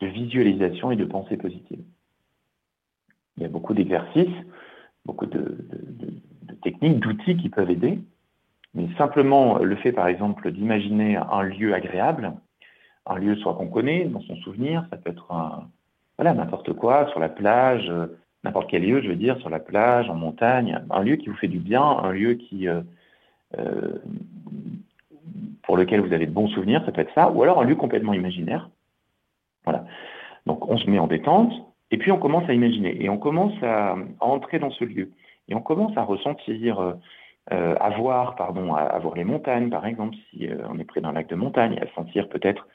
[0.00, 1.82] de visualisation et de pensée positive.
[3.36, 4.28] Il y a beaucoup d'exercices,
[5.06, 5.66] beaucoup de,
[6.62, 7.98] techniques, d'outils qui peuvent aider,
[8.74, 12.32] mais simplement le fait, par exemple, d'imaginer un lieu agréable,
[13.10, 15.26] un lieu soit qu'on connaît, dans son souvenir, ça peut être
[16.16, 17.90] voilà, n'importe quoi, sur la plage,
[18.44, 21.36] n'importe quel lieu, je veux dire, sur la plage, en montagne, un lieu qui vous
[21.36, 22.80] fait du bien, un lieu qui, euh,
[23.58, 23.98] euh,
[25.62, 27.76] pour lequel vous avez de bons souvenirs, ça peut être ça, ou alors un lieu
[27.76, 28.70] complètement imaginaire.
[29.64, 29.84] Voilà.
[30.46, 31.52] Donc on se met en détente,
[31.90, 35.10] et puis on commence à imaginer, et on commence à, entrer dans ce lieu,
[35.48, 36.80] et on commence à ressentir,
[37.52, 41.00] euh, à voir, pardon, à, voir les montagnes, par exemple, si euh, on est près
[41.00, 42.66] d'un lac de montagne, à sentir peut-être,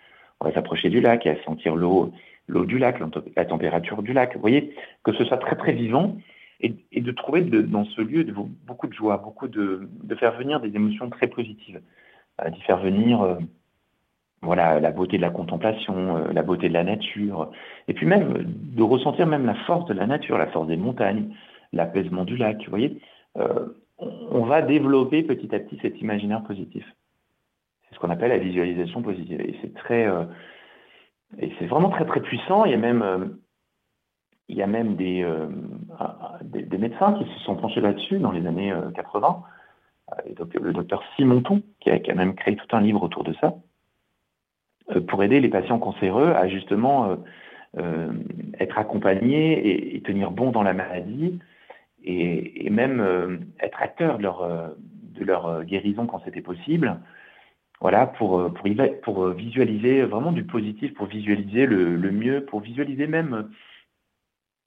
[0.41, 2.11] on va s'approcher du lac, et à sentir l'eau,
[2.47, 2.99] l'eau du lac,
[3.35, 4.35] la température du lac.
[4.35, 6.17] Vous voyez, que ce soit très très vivant,
[6.61, 10.73] et, de trouver dans ce lieu de, beaucoup de joie, beaucoup de, faire venir des
[10.75, 11.81] émotions très positives,
[12.49, 13.37] d'y faire venir
[14.41, 17.51] voilà, la beauté de la contemplation, la beauté de la nature,
[17.87, 21.35] et puis même de ressentir même la force de la nature, la force des montagnes,
[21.73, 22.63] l'apaisement du lac.
[22.63, 23.01] Vous voyez,
[23.97, 26.85] on va développer petit à petit cet imaginaire positif.
[27.95, 29.39] Ce qu'on appelle la visualisation positive.
[29.39, 30.25] Et c'est très, euh,
[31.39, 32.65] et c'est vraiment très très puissant.
[32.65, 33.25] Il y a même, euh,
[34.49, 35.47] il y a même euh,
[36.41, 39.43] des, médecins qui se sont penchés là-dessus dans les années 80.
[40.27, 43.55] le docteur Simonton, qui a, qui a, même créé tout un livre autour de ça,
[45.07, 47.17] pour aider les patients cancéreux à justement
[48.59, 51.39] être accompagnés et, tenir bon dans la maladie
[52.03, 53.81] et, même être
[54.19, 56.99] leur, de leur guérison quand c'était possible
[57.81, 58.53] voilà, pour, euh,
[59.03, 63.43] pour, euh, visualiser vraiment du positif, pour visualiser le, mieux, pour visualiser même euh,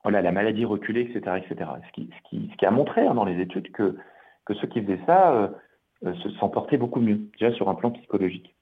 [0.03, 1.37] voilà, la maladie reculée, etc.
[1.39, 1.71] etc.
[1.87, 3.97] Ce, qui, a montré hein, dans les études que,
[4.45, 5.51] que ceux qui faisaient ça
[6.05, 8.55] se s'en portaient beaucoup mieux, déjà sur un plan psychologique.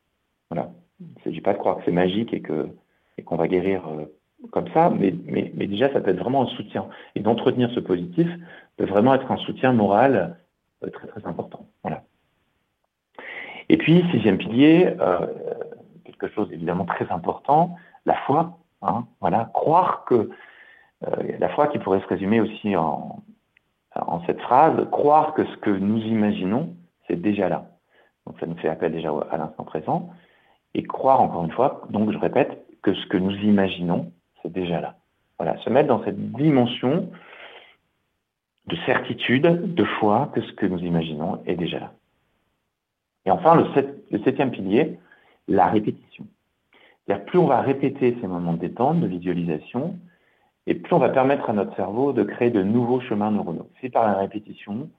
[0.50, 0.70] Voilà.
[1.00, 2.72] Il ne s'agit pas de croire que c'est magique et qu'on
[3.18, 3.82] et va guérir
[4.52, 6.88] comme ça, mais, déjà, ça peut être vraiment un soutien.
[7.14, 8.28] Et d'entretenir ce positif
[8.78, 10.38] peut vraiment être un soutien moral
[10.80, 11.66] très, très important.
[11.82, 12.04] Voilà.
[13.68, 15.26] Et puis, sixième pilier, euh,
[16.04, 18.58] quelque chose évidemment très important, la foi.
[18.82, 20.30] Hein, voilà, croire que
[21.06, 23.22] euh, la foi qui pourrait se résumer aussi en,
[23.94, 26.74] en cette phrase, croire que ce que nous imaginons,
[27.06, 27.66] c'est déjà là.
[28.26, 30.10] Donc ça nous fait appel déjà à l'instant présent.
[30.74, 34.80] Et croire, encore une fois, donc je répète, que ce que nous imaginons, c'est déjà
[34.80, 34.94] là.
[35.38, 37.10] Voilà, se mettre dans cette dimension
[38.66, 41.92] de certitude, de foi, que ce que nous imaginons est déjà là.
[43.26, 44.98] Et enfin, le, septième pilier,
[45.48, 46.26] la répétition.
[47.26, 49.98] Plus on va répéter ces moments de détente, de visualisation,
[50.66, 53.68] et plus on va permettre à notre cerveau de créer de nouveaux chemins neuronaux.
[53.80, 54.90] C'est par la répétition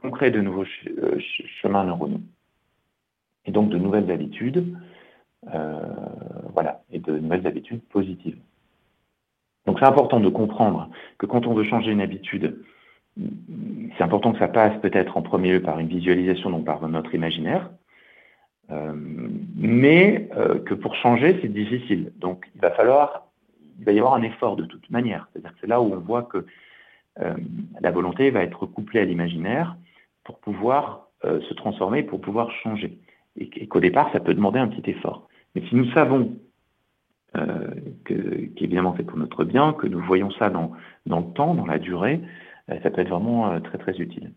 [0.00, 1.18] qu'on crée de nouveaux euh,
[1.62, 2.20] chemins neuronaux.
[3.46, 4.76] Et donc de nouvelles habitudes,
[5.54, 5.80] euh,
[6.52, 8.38] voilà, et de nouvelles habitudes positives.
[9.66, 12.62] Donc c'est important de comprendre que quand on veut changer une habitude,
[13.96, 17.14] c'est important que ça passe peut-être en premier lieu par une visualisation, donc par notre
[17.14, 17.70] imaginaire,
[18.70, 18.92] euh,
[19.56, 22.12] mais euh, que pour changer, c'est difficile.
[22.18, 23.26] Donc il va falloir,
[23.78, 25.28] il va y avoir un effort de toute manière.
[25.32, 26.46] C'est-à-dire que c'est là où on voit que
[27.20, 27.34] euh,
[27.80, 29.76] la volonté va être couplée à l'imaginaire
[30.24, 32.98] pour pouvoir se transformer, pour pouvoir changer.
[33.36, 35.28] Et, qu'au départ, ça peut demander un petit effort.
[35.54, 36.34] Mais si nous savons
[38.06, 40.72] qu'évidemment c'est pour notre bien, que nous voyons ça dans,
[41.04, 42.22] le temps, dans la durée,
[42.82, 44.32] ça peut être vraiment euh, très très utile.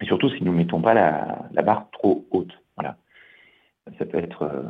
[0.00, 2.52] Et surtout si nous ne mettons pas la, barre trop haute.
[2.76, 2.96] Voilà.
[3.98, 4.62] Ça peut être, euh,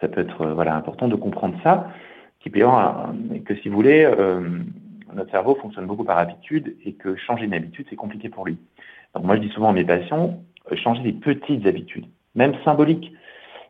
[0.00, 1.90] ça peut être voilà, important de comprendre ça,
[2.40, 2.60] qui peut
[3.44, 4.06] que si vous voulez,
[5.14, 8.58] notre cerveau fonctionne beaucoup par habitude et que changer une habitude, c'est compliqué pour lui.
[9.18, 10.42] Moi, je dis souvent à mes patients,
[10.74, 13.12] changer des petites habitudes, même symboliques,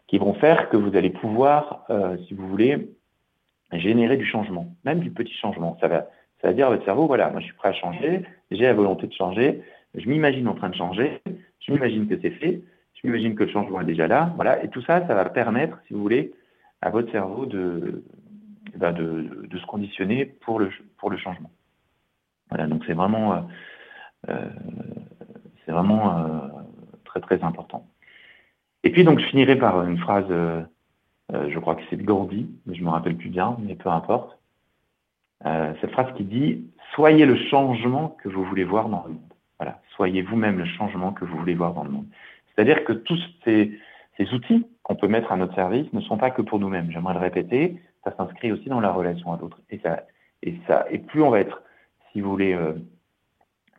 [0.09, 1.87] qui vont faire que vous allez pouvoir,
[2.27, 2.89] si vous voulez,
[3.73, 5.77] générer du changement, même du petit changement.
[5.81, 6.07] Ça va,
[6.41, 9.63] c'est-à-dire votre cerveau, voilà, moi je suis prêt à changer, j'ai la volonté de changer,
[9.95, 11.21] je m'imagine en train de changer,
[11.61, 12.63] je m'imagine que c'est fait,
[12.95, 15.79] je m'imagine que le changement est déjà là, voilà, et tout ça, ça va permettre,
[15.87, 16.33] si vous voulez,
[16.83, 18.05] à votre cerveau de,
[18.75, 21.51] eh ben, se conditionner pour le, pour le changement.
[22.51, 23.41] Voilà, donc c'est vraiment, euh,
[24.29, 24.51] euh,
[25.69, 26.49] vraiment euh,
[27.05, 27.87] très très important.
[28.83, 32.75] Et puis donc je finirai par une phrase, je crois que c'est de Gandhi, mais
[32.75, 34.39] je ne me rappelle plus bien, mais peu importe.
[35.47, 39.33] Euh, cette phrase qui dit Soyez le changement que vous voulez voir dans le monde.
[39.59, 42.07] Voilà, soyez vous-même le changement que vous voulez voir dans le monde.
[42.55, 43.73] C'est-à-dire que tous ces,
[44.33, 46.91] outils qu'on peut mettre à notre service ne sont pas que pour nous-mêmes.
[46.91, 49.61] J'aimerais le répéter, ça s'inscrit aussi dans la relation à d'autres.
[49.71, 50.05] Et ça,
[50.43, 51.63] et ça, et plus on va être,
[52.13, 52.75] si vous voulez, euh,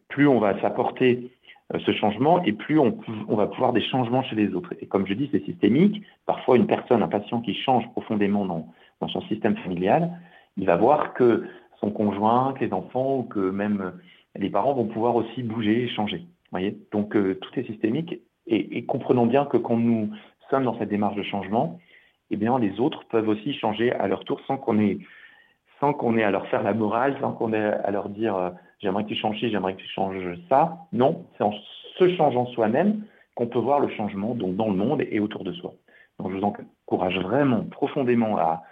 [0.10, 1.32] plus on va s'apporter
[1.74, 2.98] euh, ce changement et plus on,
[3.30, 4.74] on, va pouvoir des changements chez les autres.
[4.82, 6.04] Et comme je dis, c'est systémique.
[6.26, 8.68] Parfois, une personne, un patient qui change profondément dans,
[9.00, 10.12] dans son système familial,
[10.58, 11.46] il va voir que
[11.80, 13.94] son conjoint, que les enfants ou que même
[14.36, 16.26] les parents vont pouvoir aussi bouger et changer.
[16.52, 20.12] Voyez Donc euh, tout est systémique et, comprenons bien que quand nous
[20.50, 21.80] sommes dans cette démarche de changement,
[22.30, 25.00] eh bien les autres peuvent aussi changer à leur tour sans qu'on ait
[25.80, 28.50] sans qu'on ait à leur faire la morale, sans qu'on ait à leur dire euh,
[28.80, 30.78] j'aimerais que tu changes ci, j'aimerais que tu changes ça.
[30.94, 31.54] Non, c'est en
[31.98, 33.04] se changeant soi-même
[33.36, 35.74] qu'on peut voir le changement donc dans le monde et autour de soi.
[36.20, 38.64] Donc je vous encourage vraiment profondément à,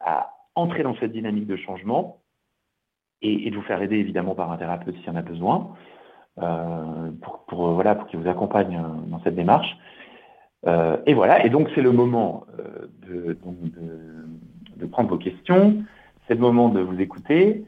[0.00, 2.20] à entrer dans cette dynamique de changement
[3.22, 5.74] et, de vous faire aider évidemment par un thérapeute s'il y en a besoin,
[6.40, 7.10] euh,
[7.48, 9.76] pour, voilà, pour qu'il vous accompagne euh, dans cette démarche.
[10.66, 12.44] Euh, et voilà, et donc c'est le moment
[13.06, 13.36] de,
[14.76, 15.82] de, prendre vos questions,
[16.26, 17.64] c'est le moment de vous écouter.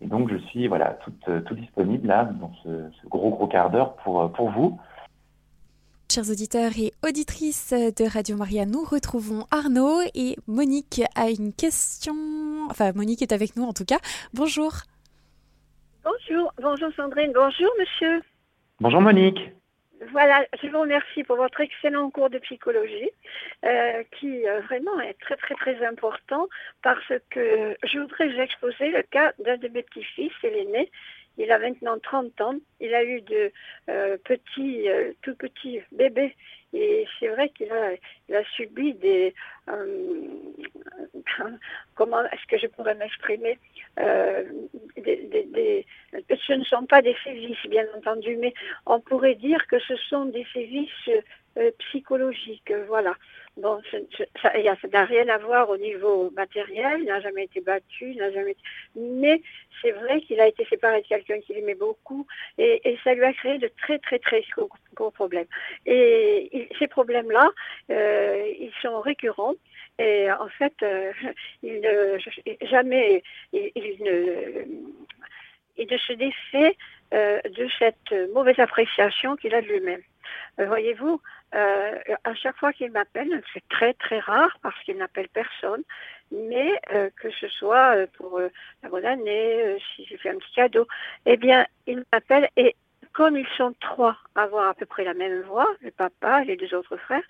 [0.00, 2.68] Et donc, je suis voilà, tout, disponible là, dans ce,
[3.08, 4.78] gros, gros quart d'heure pour, pour vous.
[6.14, 12.14] Chers auditeurs et auditrices de Radio Maria, nous retrouvons Arnaud et Monique a une question.
[12.70, 13.98] Enfin, Monique est avec nous en tout cas.
[14.32, 14.70] Bonjour.
[16.04, 18.22] Bonjour, bonjour Sandrine, bonjour monsieur.
[18.78, 19.40] Bonjour Monique.
[20.12, 23.10] Voilà, je vous remercie pour votre excellent cours de psychologie
[23.64, 26.46] euh, qui euh, vraiment est très très très important
[26.82, 30.92] parce que je voudrais vous exposer le cas d'un de mes petits-fils, l'aîné,
[31.38, 32.54] il a maintenant 30 ans.
[32.80, 33.52] Il a eu de
[33.88, 36.34] euh, petits, euh, tout petits bébés.
[36.72, 39.34] Et c'est vrai qu'il a, subi des...
[39.68, 40.26] Euh,
[41.94, 43.58] comment est-ce que je pourrais m'exprimer
[43.96, 44.42] Ce
[46.52, 48.52] ne sont pas des sévices, bien entendu, mais
[48.86, 51.10] on pourrait dire que ce sont des sévices
[51.78, 52.72] psychologiques.
[52.88, 53.14] Voilà.
[53.56, 53.80] Bon,
[54.42, 54.50] ça
[54.92, 58.56] n'a rien à voir au niveau matériel, il n'a jamais été battu, il n'a jamais
[58.96, 59.40] Mais
[59.80, 62.26] c'est vrai qu'il a été séparé de quelqu'un qu'il aimait beaucoup
[62.58, 64.44] et, ça lui a créé de très très très
[64.96, 65.46] gros, problèmes.
[65.86, 67.48] Et ces problèmes-là,
[67.90, 69.54] euh, ils sont récurrents.
[70.00, 71.12] Et en fait, euh,
[71.62, 72.18] il ne,
[72.66, 74.64] jamais, il, ne,
[75.76, 76.76] il ne se défait
[77.12, 80.02] euh, de cette mauvaise appréciation qu'il a de lui-même.
[80.58, 81.20] Voyez-vous,
[81.54, 85.82] euh, à chaque fois qu'il m'appelle, c'est très très rare parce qu'il n'appelle personne,
[86.32, 88.40] mais euh, que ce soit euh, pour
[88.82, 90.86] la bonne année, si je fais un petit cadeau,
[91.26, 92.74] eh bien, il m'appelle et
[93.12, 96.46] comme ils sont trois à avoir à peu près la même voix, le papa et
[96.46, 97.22] les deux autres frères,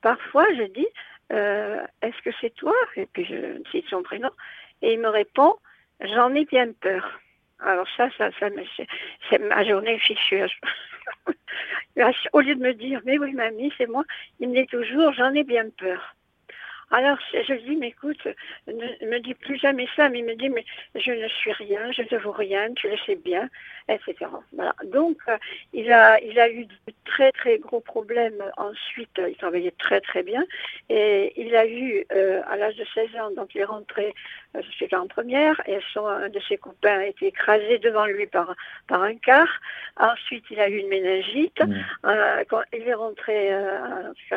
[0.00, 0.88] parfois je dis
[1.30, 2.74] Est-ce que c'est toi?
[2.96, 4.30] Et puis je cite son prénom,
[4.80, 5.56] et il me répond
[6.00, 7.21] J'en ai bien peur.
[7.64, 8.46] Alors ça, ça, ça
[9.30, 10.42] c'est ma journée fichue.
[12.32, 14.04] Au lieu de me dire, mais oui, mamie, c'est moi,
[14.40, 16.16] il me dit toujours, j'en ai bien peur.
[16.92, 18.28] Alors, je lui dis, mais écoute,
[18.66, 21.90] ne me dis plus jamais ça, mais il me dit, mais je ne suis rien,
[21.90, 23.48] je ne vaux rien, tu le sais bien,
[23.88, 24.30] etc.
[24.52, 24.74] Voilà.
[24.84, 25.38] Donc, euh,
[25.72, 29.18] il, a, il a eu de très, très gros problèmes ensuite.
[29.26, 30.44] Il travaillait très, très bien.
[30.90, 34.14] Et il a eu, euh, à l'âge de 16 ans, donc il est rentré,
[34.54, 38.26] euh, suis en première, et son, un de ses copains a été écrasé devant lui
[38.26, 38.54] par,
[38.86, 39.48] par un car.
[39.96, 41.58] Ensuite, il a eu une méningite.
[41.62, 42.44] Mmh.
[42.48, 43.50] quand il est rentré,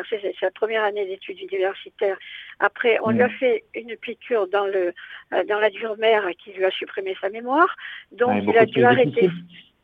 [0.08, 2.16] c'est sa première année d'études universitaires,
[2.58, 3.38] après, on lui a mm.
[3.38, 4.92] fait une piqûre dans, le,
[5.32, 7.74] euh, dans la dure mère qui lui a supprimé sa mémoire.
[8.12, 9.30] Donc, il a dû arrêter.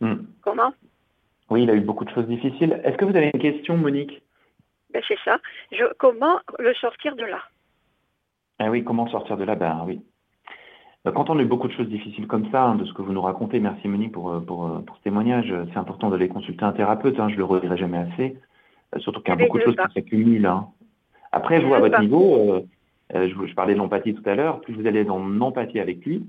[0.00, 0.14] Mm.
[0.40, 0.72] Comment?
[1.50, 2.80] Oui, il a eu beaucoup de choses difficiles.
[2.84, 4.22] Est-ce que vous avez une question, Monique?
[4.92, 5.38] Ben, C'est ça.
[5.70, 7.42] Je, comment le sortir de là?
[8.58, 9.54] Ah oui, comment sortir de là?
[9.54, 10.00] Ben oui.
[11.04, 13.02] Ben, quand on a eu beaucoup de choses difficiles comme ça, hein, de ce que
[13.02, 16.28] vous nous racontez, merci Monique pour, euh, pour, euh, pour ce témoignage, c'est important d'aller
[16.28, 18.36] consulter un thérapeute, hein, je ne le redirai jamais assez,
[18.98, 20.46] surtout qu'il y a beaucoup de choses qui s'accumulent.
[20.46, 20.68] Hein.
[21.32, 22.60] Après, vous, à votre niveau, euh,
[23.14, 26.26] euh, je, parlais de l'empathie tout à l'heure, plus vous allez dans l'empathie avec lui,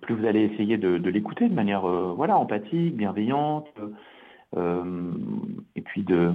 [0.00, 3.68] plus vous allez essayer de, l'écouter de manière euh, voilà, empathique, bienveillante,
[4.54, 6.32] et puis de,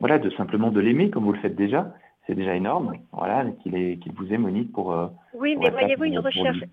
[0.00, 1.94] voilà, de simplement de l'aimer comme vous le faites déjà.
[2.26, 4.96] C'est déjà énorme, voilà, qu'il vous ait Monique pour.
[5.34, 6.64] oui, mais voyez-vous, une recherche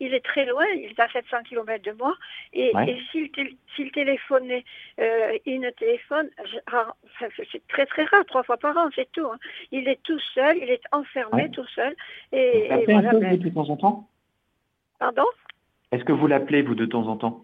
[0.00, 2.14] il est très loin, il est à 700 km de moi,
[2.52, 2.72] et,
[3.12, 4.64] s'il téléphonait,
[4.98, 6.28] euh, il ne téléphone,
[7.52, 9.26] c'est très très rare, trois fois par an, c'est tout.
[9.26, 9.38] Hein.
[9.70, 11.94] Il est tout seul, il est enfermé tout seul.
[12.32, 13.38] Et, vous et voilà, ben...
[13.38, 14.08] de temps en temps?
[14.98, 15.24] Pardon?
[15.92, 17.42] Est-ce que vous l'appelez, vous, de temps en temps?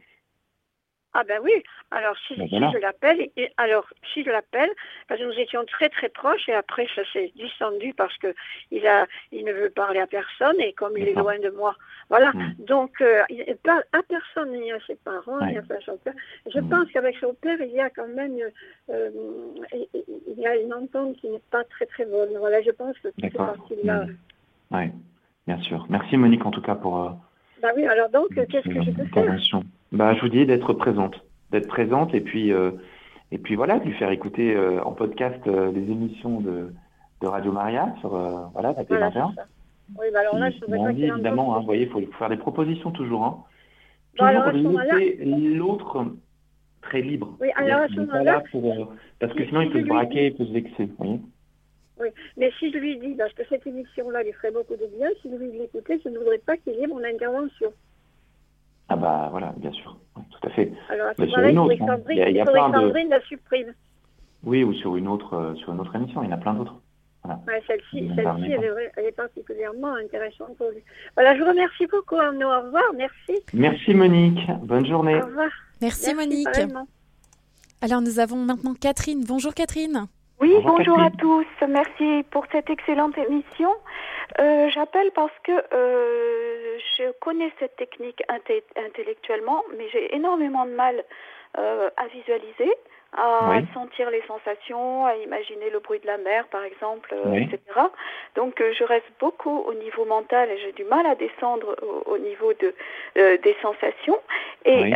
[1.19, 1.63] Ah ben oui.
[1.91, 4.69] Alors si, ben je l'appelle, alors si je l'appelle,
[5.09, 8.35] parce que nous étions très très proches et après ça s'est distendu parce que
[8.71, 11.75] il a, il ne veut parler à personne et comme il est loin de moi,
[12.11, 12.33] voilà.
[12.33, 12.53] Hmm.
[12.59, 16.13] Donc euh, il ne parle à personne ni à ses parents ni à son père.
[16.53, 16.69] Je hmm.
[16.69, 18.37] pense qu'avec son père il y a quand même,
[18.91, 19.11] euh,
[19.73, 22.37] il y a une entente qui n'est pas très très bonne.
[22.39, 24.05] Voilà, je pense que c'est parti là.
[24.05, 24.17] Hmm.
[24.73, 24.91] Oui,
[25.47, 25.87] bien sûr.
[25.89, 27.03] Merci Monique en tout cas pour.
[27.03, 27.11] Euh,
[27.67, 27.85] bah oui.
[27.87, 31.15] Alors donc qu'est-ce que je peux faire bah, je vous dis d'être présente,
[31.51, 32.73] d'être présente et puis euh,
[33.33, 36.73] et puis voilà, de lui faire écouter euh, en podcast euh, les émissions de,
[37.23, 39.35] de, Radio Maria sur voilà la voilà, 21.
[39.99, 43.25] Oui, bah alors là, je évidemment, hein, vous voyez, il faut, faire des propositions toujours.
[43.25, 43.39] Hein.
[44.19, 44.81] Bah toujours
[45.21, 46.07] l'autre
[46.83, 47.37] très libre.
[47.41, 48.43] Oui, alors à ce moment-là,
[49.21, 50.89] parce que sinon il peut se braquer, il peut se vexer.
[50.99, 51.21] Vous
[52.01, 55.09] oui, mais si je lui dis, parce que cette émission-là lui ferait beaucoup de bien,
[55.23, 57.73] si je lui dis l'écouter, je ne voudrais pas qu'il y ait mon intervention.
[58.89, 60.73] Ah bah voilà, bien sûr, tout à fait.
[60.91, 63.73] Alors à ce moment-là, il faudrait que il y a, Sandrine la supprime.
[64.45, 66.55] Oui, ou sur une autre, euh, sur une autre émission, il y en a plein
[66.55, 66.81] d'autres.
[67.25, 67.41] Voilà.
[67.67, 70.85] celle-ci, celle-ci elle, elle, est particulièrement intéressante pour lui.
[71.17, 72.47] Voilà, je vous remercie beaucoup, Arnaud.
[72.47, 73.43] Au revoir, merci.
[73.53, 75.21] Merci Monique, bonne journée.
[75.21, 75.51] Au revoir.
[75.81, 76.47] Merci, Monique.
[77.83, 79.25] Alors nous avons maintenant Catherine.
[79.27, 80.07] Bonjour Catherine.
[80.39, 81.47] Oui, bonjour, à tous.
[81.67, 83.71] Merci pour cette excellente émission.
[84.39, 88.23] Euh, j'appelle parce que euh, je connais cette technique
[88.77, 91.03] intellectuellement, mais j'ai énormément de mal
[91.57, 92.71] euh, à visualiser
[93.17, 97.59] à sentir les sensations, à imaginer le bruit de la mer, par exemple, euh, etc.
[98.35, 102.19] Donc, euh, je reste beaucoup au niveau mental et j'ai du mal à descendre au,
[102.19, 102.75] niveau de,
[103.19, 104.21] euh, des sensations.
[104.65, 104.93] Et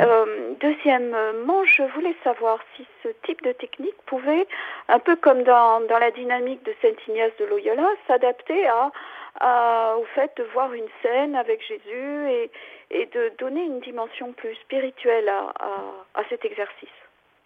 [0.60, 4.46] deuxièmement, je voulais savoir si ce type de technique pouvait,
[4.88, 8.90] un peu comme dans, dans la dynamique de Saint Ignace de Loyola, s'adapter à,
[9.38, 12.50] à, au fait de voir une scène avec Jésus et,
[12.90, 16.88] et de donner une dimension plus spirituelle à, à, à cet exercice.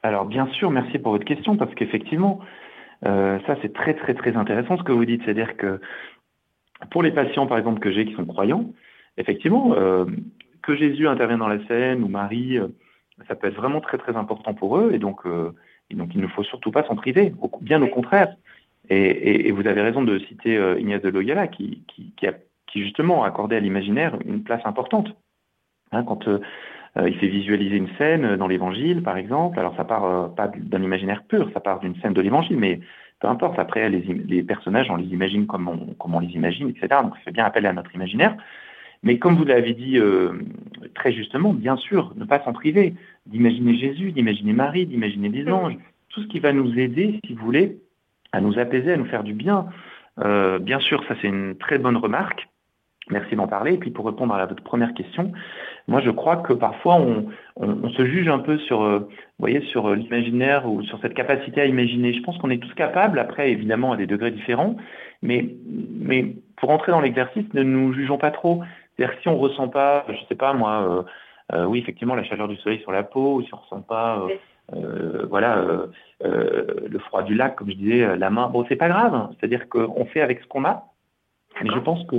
[0.04, 2.40] Alors bien sûr, merci pour votre question, parce qu'effectivement,
[3.06, 5.22] euh, ça c'est très très très intéressant ce que vous dites.
[5.24, 5.80] C'est-à-dire que
[6.90, 8.66] pour les patients, par exemple, que j'ai qui sont croyants,
[9.16, 10.04] effectivement, euh,
[10.60, 12.68] que Jésus intervienne dans la scène ou Marie, euh,
[13.28, 15.22] ça peut être vraiment très très important pour eux, et donc,
[15.88, 17.32] il ne faut surtout pas s'en priver,
[17.62, 18.36] bien au contraire.
[18.90, 22.32] Et, vous avez raison de citer Ignace de Loyola, qui, qui, a,
[22.74, 25.08] justement accordé à l'imaginaire une place importante.
[25.92, 26.28] Hein, quand
[26.96, 29.58] il fait visualiser une scène dans l'évangile, par exemple.
[29.58, 32.80] Alors ça part euh, pas d'un imaginaire pur, ça part d'une scène de l'évangile, mais
[33.20, 33.58] peu importe.
[33.58, 37.00] Après, les, personnages, on les imagine comme on, comme on les imagine, etc.
[37.02, 38.36] Donc ça fait bien appel à notre imaginaire.
[39.02, 40.32] Mais comme vous l'avez dit euh,
[40.94, 42.94] très justement, bien sûr, ne pas s'en priver,
[43.26, 45.76] d'imaginer Jésus, d'imaginer Marie, d'imaginer les anges,
[46.10, 47.78] tout ce qui va nous aider, si vous voulez,
[48.32, 49.66] à nous apaiser, à nous faire du bien.
[50.16, 52.48] bien sûr, ça c'est une très bonne remarque.
[53.10, 53.74] Merci d'en parler.
[53.74, 55.32] Et puis pour répondre à votre première question,
[55.88, 57.26] moi je crois que parfois on,
[57.56, 59.06] on, se juge un peu sur, euh, vous
[59.38, 62.14] voyez, sur euh, l'imaginaire ou sur cette capacité à imaginer.
[62.14, 64.76] Je pense qu'on est tous capables, après évidemment à des degrés différents,
[65.20, 65.54] mais,
[66.00, 68.62] mais pour entrer dans l'exercice, ne nous jugeons pas trop.
[68.96, 71.06] C'est-à-dire si on ressent pas, je sais pas moi,
[71.52, 74.26] euh, oui effectivement la chaleur du soleil sur la peau, ou si on ressent pas,
[75.28, 75.62] voilà,
[76.22, 79.28] le froid du lac, comme je disais, la main, bon c'est pas grave.
[79.38, 80.93] C'est-à-dire qu'on fait avec ce qu'on a.
[81.62, 82.16] Mais je pense que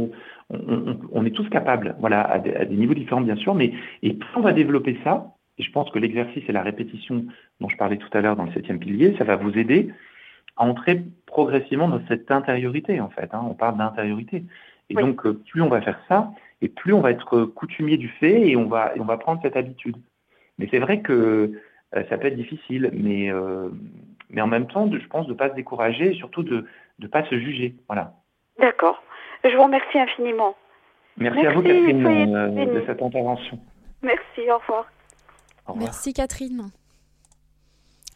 [0.49, 3.73] on, est tous capables, voilà, à des, niveaux différents bien sûr, mais
[4.03, 7.25] et plus on va développer ça, et je pense que l'exercice et la répétition
[7.59, 9.89] dont je parlais tout à l'heure dans le septième pilier, ça va vous aider
[10.57, 13.33] à entrer progressivement dans cette intériorité en fait.
[13.33, 13.43] Hein.
[13.49, 14.43] on parle d'intériorité.
[14.89, 16.31] Et donc euh, plus on va faire ça,
[16.61, 19.57] et plus on va être coutumier du fait, et on va, on va prendre cette
[19.57, 19.97] habitude.
[20.57, 21.53] Mais c'est vrai que
[21.95, 23.69] euh, ça peut être difficile, mais, euh,
[24.29, 26.65] mais en même temps, je pense de ne pas se décourager, et surtout de
[26.99, 27.75] ne pas se juger.
[27.87, 28.13] Voilà.
[28.59, 29.03] D'accord.
[29.45, 30.55] Je vous remercie infiniment.
[31.17, 33.59] Merci, à vous, Catherine, euh, de cette intervention.
[34.01, 34.85] Merci, au revoir.
[35.67, 35.77] Au revoir.
[35.77, 36.71] Merci, Catherine.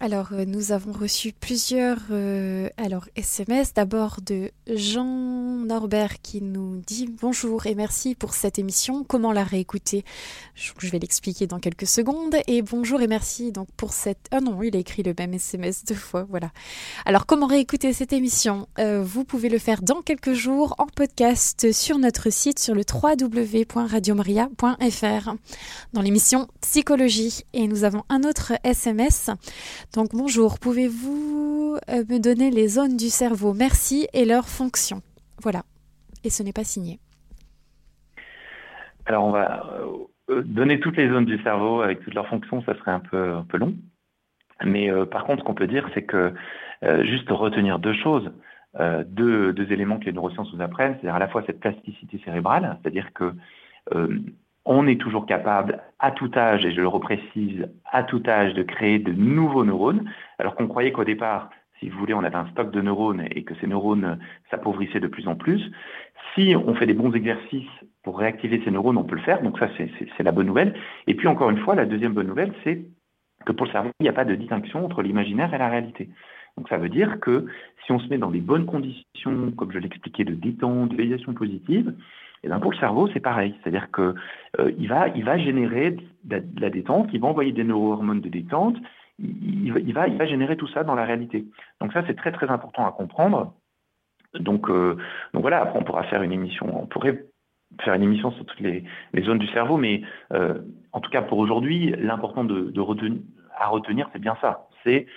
[0.01, 3.73] Alors, euh, nous avons reçu plusieurs euh, alors SMS.
[3.73, 9.03] D'abord de Jean Norbert qui nous dit bonjour et merci pour cette émission.
[9.03, 10.05] Comment la réécouter?
[10.55, 12.37] Je vais l'expliquer dans quelques secondes.
[12.47, 14.29] Et bonjour et merci donc pour cette.
[14.31, 16.25] Ah non, il a écrit le même SMS deux fois.
[16.29, 16.51] Voilà.
[17.05, 18.69] Alors, comment réécouter cette émission?
[18.79, 22.83] Euh, Vous pouvez le faire dans quelques jours en podcast sur notre site sur le
[22.89, 25.33] www.radiomaria.fr
[25.91, 27.43] dans l'émission Psychologie.
[27.51, 29.29] Et nous avons un autre SMS.
[29.95, 33.55] Donc bonjour, pouvez-vous euh, me donner les zones du cerveau?
[33.55, 35.01] Merci et leurs fonctions.
[35.41, 35.63] Voilà.
[36.23, 36.99] Et ce n'est pas signé.
[39.07, 39.87] Alors on va euh,
[40.29, 43.41] euh, donner toutes les zones du cerveau avec toutes leurs fonctions, ça serait un peu,
[43.53, 43.73] long.
[44.63, 46.33] Mais par contre, ce qu'on peut dire, c'est que
[47.03, 48.29] juste retenir deux choses,
[48.77, 52.77] deux, deux, éléments que les neurosciences nous apprennent, c'est-à-dire à la fois cette plasticité cérébrale,
[52.81, 53.33] c'est-à-dire que
[54.65, 58.63] on est toujours capable, à tout âge, et je le reprécise, à tout âge, de
[58.63, 61.49] créer de nouveaux neurones, alors qu'on croyait qu'au départ,
[61.79, 64.19] si vous voulez, on avait un stock de neurones et que ces neurones
[64.51, 65.71] s'appauvrissaient de plus en plus.
[66.35, 67.69] Si on fait des bons exercices
[68.03, 70.73] pour réactiver ces neurones, on peut le faire, donc ça c'est la bonne nouvelle.
[71.07, 72.83] Et puis encore une fois, la deuxième bonne nouvelle, c'est
[73.45, 76.09] que pour le cerveau, il n'y a pas de distinction entre l'imaginaire et la réalité.
[76.57, 77.45] Donc ça veut dire que
[77.85, 81.93] si on se met dans des bonnes conditions, comme je l'expliquais, de détente, de positive,
[82.43, 83.55] et bien pour le cerveau, c'est pareil.
[83.61, 84.13] C'est-à-dire qu'il
[84.59, 88.77] euh, va, il va générer de la, détente, il va envoyer des neurohormones de détente,
[89.19, 91.45] il, va, il va générer tout ça dans la réalité.
[91.81, 93.53] Donc ça, c'est très très important à comprendre.
[94.39, 94.95] Donc, euh,
[95.33, 97.25] donc voilà, après on pourra faire une émission, on pourrait
[97.81, 98.83] faire une émission sur toutes les,
[99.23, 100.01] zones du cerveau, mais
[100.33, 100.59] euh,
[100.93, 102.71] en tout cas pour aujourd'hui, l'important de,
[103.57, 104.67] à retenir, c'est bien ça.
[104.83, 105.07] C'est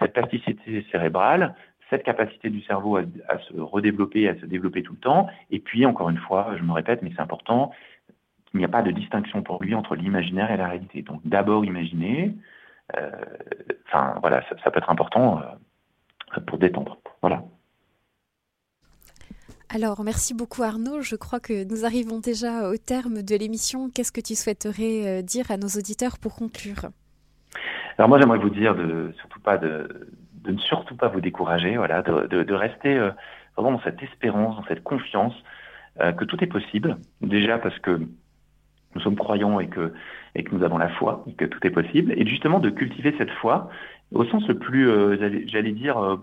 [0.00, 1.54] cette plasticité cérébrale,
[1.90, 3.04] cette capacité du cerveau à,
[3.48, 5.28] se redévelopper, à se développer tout le temps.
[5.50, 7.72] Et puis, encore une fois, je me répète, mais c'est important,
[8.54, 11.02] il n'y a pas de distinction pour lui entre l'imaginaire et la réalité.
[11.02, 12.34] Donc, d'abord imaginer.
[12.96, 13.10] Euh,
[13.86, 16.98] enfin, voilà, ça, peut être important euh, pour détendre.
[17.20, 17.42] Voilà.
[19.70, 21.02] Alors, merci beaucoup Arnaud.
[21.02, 23.90] Je crois que nous arrivons déjà au terme de l'émission.
[23.90, 26.88] Qu'est-ce que tu souhaiterais euh, dire à nos auditeurs pour conclure?
[27.98, 30.08] Alors moi, j'aimerais vous dire de surtout pas de,
[30.44, 33.10] de ne surtout pas vous décourager, voilà, de, rester euh,
[33.56, 35.34] vraiment dans cette espérance, dans cette confiance
[36.00, 36.96] euh, que tout est possible.
[37.20, 38.00] Déjà parce que
[38.94, 39.92] nous sommes croyants et que,
[40.34, 43.14] et que nous avons la foi, et que tout est possible, et justement de cultiver
[43.18, 43.68] cette foi
[44.12, 44.88] au sens le plus,
[45.48, 46.18] j'allais dire,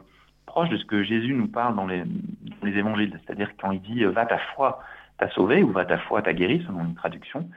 [0.48, 3.82] proche de ce que Jésus nous parle dans les, dans les évangiles, c'est-à-dire quand il
[3.82, 4.82] dit va ta foi
[5.20, 7.48] t'a sauvé ou va ta foi t'a guéri, selon une traduction.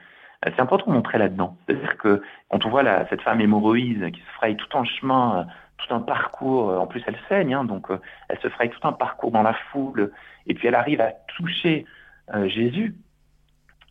[0.45, 1.57] Euh, c'est important de montrer là-dedans.
[1.65, 5.39] C'est-à-dire que quand on voit la, cette femme hémorroïde qui se fraye tout en chemin,
[5.39, 5.43] euh,
[5.79, 7.87] tout un parcours, euh, en plus elle saigne, hein, donc
[8.29, 10.11] elle se fraye tout un parcours dans la foule,
[10.47, 11.85] et puis elle arrive à toucher
[12.45, 12.95] Jésus.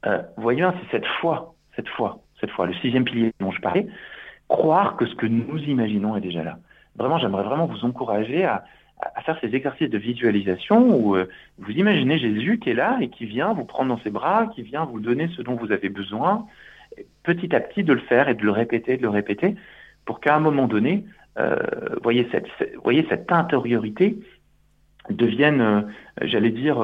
[0.07, 3.87] Euh, voyons, c'est cette foi, cette foi, cette foi, le sixième pilier dont je parlais,
[4.49, 6.59] croire que ce que nous imaginons est déjà là.
[6.97, 8.65] Vraiment, j'aimerais vraiment vous encourager à,
[9.01, 11.29] à faire ces exercices de visualisation où euh,
[11.59, 14.63] vous imaginez Jésus qui est là et qui vient vous prendre dans ses bras, qui
[14.63, 16.47] vient vous donner ce dont vous avez besoin,
[17.23, 19.57] petit à petit de le faire et de le répéter, de le répéter,
[20.05, 21.18] pour qu'à un moment donné, euh,
[22.03, 22.47] voyez, cette,
[22.83, 24.19] voyez cette intériorité
[25.11, 25.83] devienne, euh,
[26.23, 26.81] j'allais dire,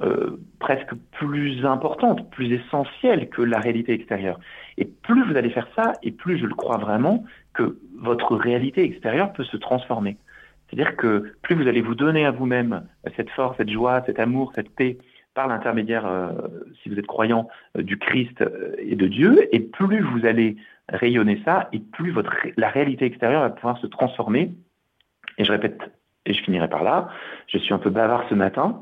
[0.00, 4.38] euh, presque plus importante, plus essentielle que la réalité extérieure.
[4.76, 7.24] Et plus vous allez faire ça, et plus je le crois vraiment,
[7.54, 10.16] que votre réalité extérieure peut se transformer.
[10.68, 12.82] C'est-à-dire que plus vous allez vous donner à vous-même
[13.16, 14.98] cette force, cette joie, cet amour, cette paix
[15.34, 16.32] par l'intermédiaire, euh,
[16.82, 20.56] si vous êtes croyant, euh, du Christ euh, et de Dieu, et plus vous allez
[20.88, 24.52] rayonner ça, et plus votre, la réalité extérieure va pouvoir se transformer.
[25.38, 25.78] Et je répète,
[26.26, 27.08] et je finirai par là,
[27.46, 28.80] je suis un peu bavard ce matin,